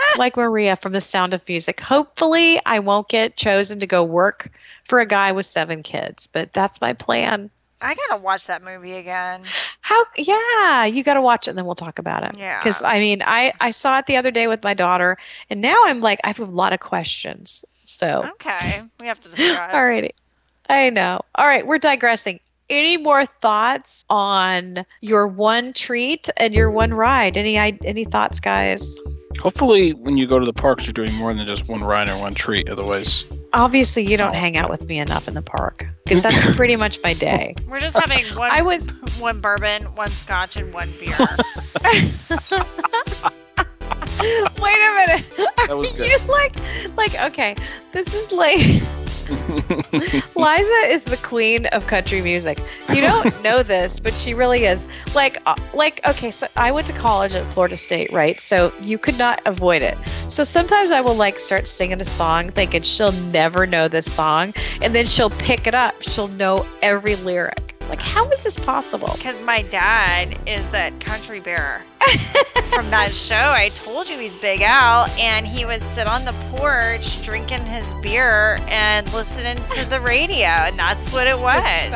like 0.17 0.35
Maria 0.35 0.75
from 0.75 0.91
The 0.91 1.01
Sound 1.01 1.33
of 1.33 1.47
Music. 1.47 1.79
Hopefully, 1.79 2.59
I 2.65 2.79
won't 2.79 3.07
get 3.07 3.37
chosen 3.37 3.79
to 3.79 3.87
go 3.87 4.03
work 4.03 4.51
for 4.87 4.99
a 4.99 5.05
guy 5.05 5.31
with 5.31 5.45
seven 5.45 5.83
kids, 5.83 6.27
but 6.27 6.53
that's 6.53 6.81
my 6.81 6.93
plan. 6.93 7.49
I 7.81 7.93
gotta 7.93 8.21
watch 8.21 8.47
that 8.47 8.63
movie 8.63 8.93
again. 8.93 9.43
How? 9.81 10.03
Yeah, 10.17 10.85
you 10.85 11.03
got 11.03 11.13
to 11.13 11.21
watch 11.21 11.47
it, 11.47 11.51
and 11.51 11.57
then 11.57 11.65
we'll 11.65 11.75
talk 11.75 11.99
about 11.99 12.23
it. 12.23 12.37
Yeah. 12.37 12.59
Because 12.59 12.81
I 12.81 12.99
mean, 12.99 13.21
I 13.25 13.53
I 13.61 13.71
saw 13.71 13.99
it 13.99 14.05
the 14.07 14.17
other 14.17 14.31
day 14.31 14.47
with 14.47 14.63
my 14.63 14.73
daughter, 14.73 15.17
and 15.49 15.61
now 15.61 15.75
I'm 15.85 15.99
like, 15.99 16.19
I 16.23 16.27
have 16.27 16.39
a 16.39 16.45
lot 16.45 16.73
of 16.73 16.79
questions. 16.79 17.63
So, 17.85 18.25
Okay, 18.33 18.81
we 18.99 19.07
have 19.07 19.19
to 19.21 19.29
discuss. 19.29 19.71
alrighty, 19.73 20.09
I 20.69 20.89
know. 20.89 21.21
All 21.35 21.47
right, 21.47 21.65
we're 21.65 21.77
digressing. 21.77 22.39
Any 22.69 22.97
more 22.97 23.25
thoughts 23.25 24.03
on 24.09 24.85
your 24.99 25.25
one 25.27 25.71
treat 25.71 26.27
and 26.35 26.53
your 26.53 26.69
one 26.69 26.93
ride? 26.93 27.37
Any 27.37 27.57
any 27.57 28.03
thoughts, 28.03 28.39
guys? 28.41 28.97
Hopefully, 29.39 29.93
when 29.93 30.17
you 30.17 30.27
go 30.27 30.39
to 30.39 30.45
the 30.45 30.51
parks, 30.51 30.85
you're 30.85 30.93
doing 30.93 31.13
more 31.13 31.33
than 31.33 31.45
just 31.47 31.69
one 31.69 31.81
ride 31.81 32.09
or 32.09 32.17
one 32.17 32.33
treat. 32.33 32.69
Otherwise, 32.69 33.29
Obviously, 33.57 34.07
you 34.07 34.17
don't 34.17 34.35
hang 34.35 34.55
out 34.55 34.69
with 34.69 34.87
me 34.87 34.99
enough 34.99 35.27
in 35.27 35.33
the 35.33 35.41
park 35.41 35.87
because 36.05 36.21
that's 36.21 36.55
pretty 36.55 36.75
much 36.75 36.99
my 37.03 37.13
day. 37.13 37.55
We're 37.67 37.79
just 37.79 37.97
having 37.97 38.23
one 38.37 38.51
I 38.51 38.61
was 38.61 38.85
one 39.19 39.41
bourbon, 39.41 39.83
one 39.95 40.09
scotch, 40.09 40.57
and 40.57 40.71
one 40.71 40.87
beer. 40.99 41.15
wait 44.61 44.77
a 44.77 44.93
minute. 44.93 45.25
That 45.65 45.75
was 45.75 45.99
Are 45.99 46.05
you 46.05 46.19
like 46.27 46.55
like 46.95 47.19
okay? 47.31 47.55
This 47.93 48.13
is 48.13 48.31
like 48.31 48.83
Liza 50.35 50.81
is 50.87 51.03
the 51.03 51.19
queen 51.21 51.65
of 51.67 51.85
country 51.87 52.21
music. 52.21 52.59
You 52.89 53.01
don't 53.01 53.41
know 53.43 53.63
this, 53.63 53.99
but 53.99 54.13
she 54.13 54.33
really 54.33 54.65
is. 54.65 54.85
Like, 55.13 55.37
uh, 55.45 55.55
like 55.73 55.99
okay. 56.07 56.31
So 56.31 56.47
I 56.55 56.71
went 56.71 56.87
to 56.87 56.93
college 56.93 57.35
at 57.35 57.45
Florida 57.53 57.77
State, 57.77 58.11
right? 58.11 58.39
So 58.39 58.73
you 58.81 58.97
could 58.97 59.17
not 59.17 59.41
avoid 59.45 59.81
it. 59.81 59.97
So 60.29 60.43
sometimes 60.43 60.91
I 60.91 61.01
will 61.01 61.15
like 61.15 61.37
start 61.39 61.67
singing 61.67 62.01
a 62.01 62.05
song, 62.05 62.49
thinking 62.49 62.83
she'll 62.83 63.11
never 63.11 63.65
know 63.65 63.87
this 63.87 64.11
song, 64.11 64.53
and 64.81 64.93
then 64.93 65.05
she'll 65.05 65.29
pick 65.31 65.67
it 65.67 65.75
up. 65.75 65.95
She'll 66.01 66.27
know 66.29 66.65
every 66.81 67.15
lyric. 67.17 67.76
Like, 67.89 68.01
how 68.01 68.27
is 68.29 68.43
this 68.43 68.59
possible? 68.59 69.09
Because 69.15 69.41
my 69.41 69.61
dad 69.63 70.37
is 70.45 70.67
that 70.69 70.99
country 70.99 71.39
bear 71.39 71.81
from 72.65 72.89
that 72.89 73.13
show. 73.13 73.35
I 73.35 73.69
told 73.69 74.09
you 74.09 74.17
he's 74.19 74.35
big 74.35 74.61
Al, 74.61 75.05
and 75.17 75.47
he 75.47 75.63
would 75.65 75.81
sit 75.81 76.05
on 76.05 76.25
the 76.25 76.33
porch 76.51 77.23
drinking 77.23 77.65
his 77.65 77.93
beer 77.95 78.59
and 78.67 79.11
listening 79.13 79.57
to 79.75 79.85
the 79.85 80.01
radio, 80.01 80.47
and 80.47 80.77
that's 80.77 81.13
what 81.13 81.27
it 81.27 81.39
was. 81.39 81.93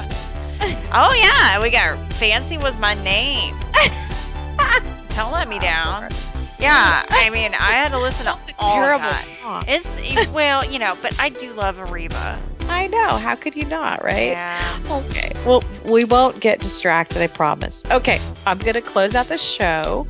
oh 0.93 1.13
yeah, 1.13 1.61
we 1.61 1.69
got 1.69 1.97
fancy 2.13 2.57
was 2.57 2.77
my 2.79 2.93
name. 3.03 3.53
Don't 5.15 5.33
let 5.33 5.49
me 5.49 5.59
down. 5.59 6.09
Yeah, 6.57 7.03
I 7.09 7.29
mean, 7.31 7.53
I 7.53 7.73
had 7.73 7.89
to 7.89 7.99
listen 7.99 8.27
to 8.27 8.37
all 8.59 8.75
Terrible 8.75 9.09
that. 9.09 9.65
It's 9.67 10.31
well, 10.31 10.63
you 10.63 10.79
know, 10.79 10.95
but 11.01 11.19
I 11.19 11.29
do 11.29 11.51
love 11.53 11.77
Ariba. 11.77 12.39
I 12.71 12.87
know. 12.87 13.17
How 13.17 13.35
could 13.35 13.55
you 13.55 13.65
not, 13.65 14.03
right? 14.03 14.31
Yeah. 14.31 14.79
Okay. 14.89 15.31
Well, 15.45 15.63
we 15.85 16.03
won't 16.05 16.39
get 16.39 16.59
distracted, 16.59 17.21
I 17.21 17.27
promise. 17.27 17.83
Okay, 17.91 18.19
I'm 18.45 18.57
going 18.57 18.73
to 18.73 18.81
close 18.81 19.13
out 19.15 19.27
the 19.27 19.37
show. 19.37 20.07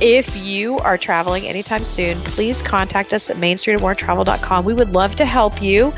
if 0.00 0.36
you 0.36 0.78
are 0.78 0.96
traveling 0.96 1.44
anytime 1.46 1.84
soon, 1.84 2.18
please 2.20 2.62
contact 2.62 3.12
us 3.12 3.30
at 3.30 3.36
mainstreetandmoretravel.com. 3.36 4.64
We 4.64 4.74
would 4.74 4.92
love 4.92 5.16
to 5.16 5.24
help 5.24 5.60
you. 5.60 5.92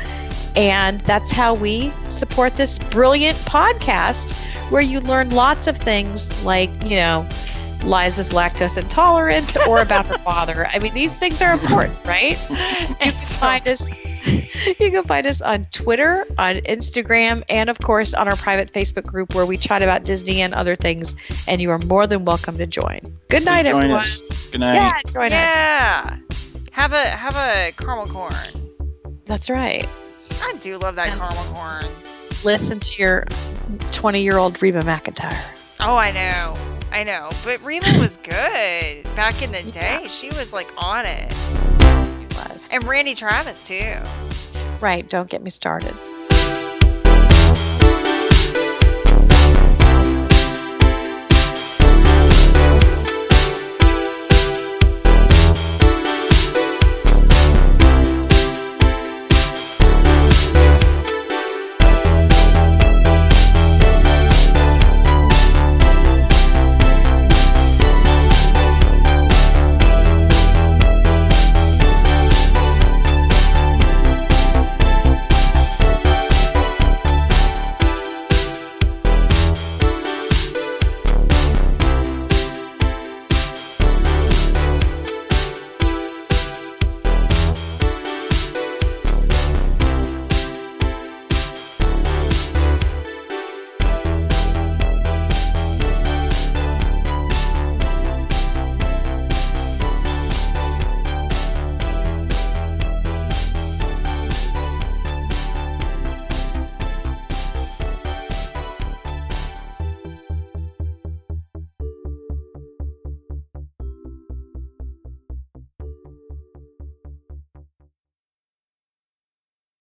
And 0.55 1.01
that's 1.01 1.31
how 1.31 1.53
we 1.53 1.93
support 2.09 2.55
this 2.55 2.77
brilliant 2.79 3.37
podcast 3.39 4.31
where 4.71 4.81
you 4.81 4.99
learn 5.01 5.29
lots 5.29 5.67
of 5.67 5.77
things 5.77 6.29
like, 6.43 6.69
you 6.83 6.95
know, 6.95 7.27
Liza's 7.83 8.29
lactose 8.29 8.77
intolerant 8.77 9.55
or 9.67 9.81
about 9.81 10.05
her 10.07 10.17
father. 10.25 10.67
I 10.67 10.79
mean, 10.79 10.93
these 10.93 11.13
things 11.15 11.41
are 11.41 11.53
important, 11.53 11.97
right? 12.05 12.37
You 12.49 12.95
can 12.95 13.11
find 13.13 13.67
us 13.67 13.85
you 14.79 14.91
can 14.91 15.03
find 15.05 15.25
us 15.27 15.41
on 15.41 15.65
Twitter, 15.71 16.25
on 16.37 16.55
Instagram, 16.57 17.43
and 17.49 17.69
of 17.69 17.79
course 17.79 18.13
on 18.13 18.27
our 18.27 18.35
private 18.35 18.71
Facebook 18.73 19.05
group 19.05 19.33
where 19.35 19.45
we 19.45 19.57
chat 19.57 19.81
about 19.81 20.03
Disney 20.03 20.41
and 20.41 20.53
other 20.53 20.75
things. 20.75 21.15
And 21.47 21.61
you 21.61 21.71
are 21.71 21.79
more 21.79 22.07
than 22.07 22.25
welcome 22.25 22.57
to 22.57 22.65
join. 22.67 22.99
Good 23.29 23.45
night, 23.45 23.65
Join 23.65 23.75
everyone. 23.83 23.99
us. 24.05 24.49
Good 24.51 24.59
night. 24.59 24.75
Yeah, 24.75 25.01
join 25.11 25.25
us. 25.27 25.31
Yeah. 25.31 26.17
Have 26.71 26.93
a 26.93 27.03
have 27.05 27.35
a 27.35 27.71
caramel 27.77 28.05
corn. 28.05 28.33
That's 29.25 29.49
right. 29.49 29.87
I 30.41 30.55
do 30.59 30.77
love 30.77 30.95
that 30.95 31.09
And- 31.09 31.19
caramel 31.19 31.43
corn. 31.53 31.85
Listen 32.43 32.79
to 32.79 33.01
your 33.01 33.25
20 33.91 34.21
year 34.21 34.37
old 34.37 34.61
Reba 34.61 34.81
McEntire. 34.81 35.75
Oh, 35.79 35.95
I 35.95 36.11
know. 36.11 36.55
I 36.91 37.03
know. 37.03 37.29
But 37.45 37.63
Reba 37.63 37.85
was 37.99 38.17
good 38.17 39.03
back 39.15 39.41
in 39.41 39.51
the 39.51 39.63
day. 39.71 40.05
She 40.09 40.29
was 40.29 40.51
like 40.51 40.67
on 40.77 41.05
it. 41.05 41.31
And 42.71 42.83
Randy 42.83 43.15
Travis 43.15 43.63
too. 43.63 43.97
Right. 44.79 45.09
Don't 45.09 45.29
get 45.29 45.41
me 45.41 45.49
started. 45.49 45.93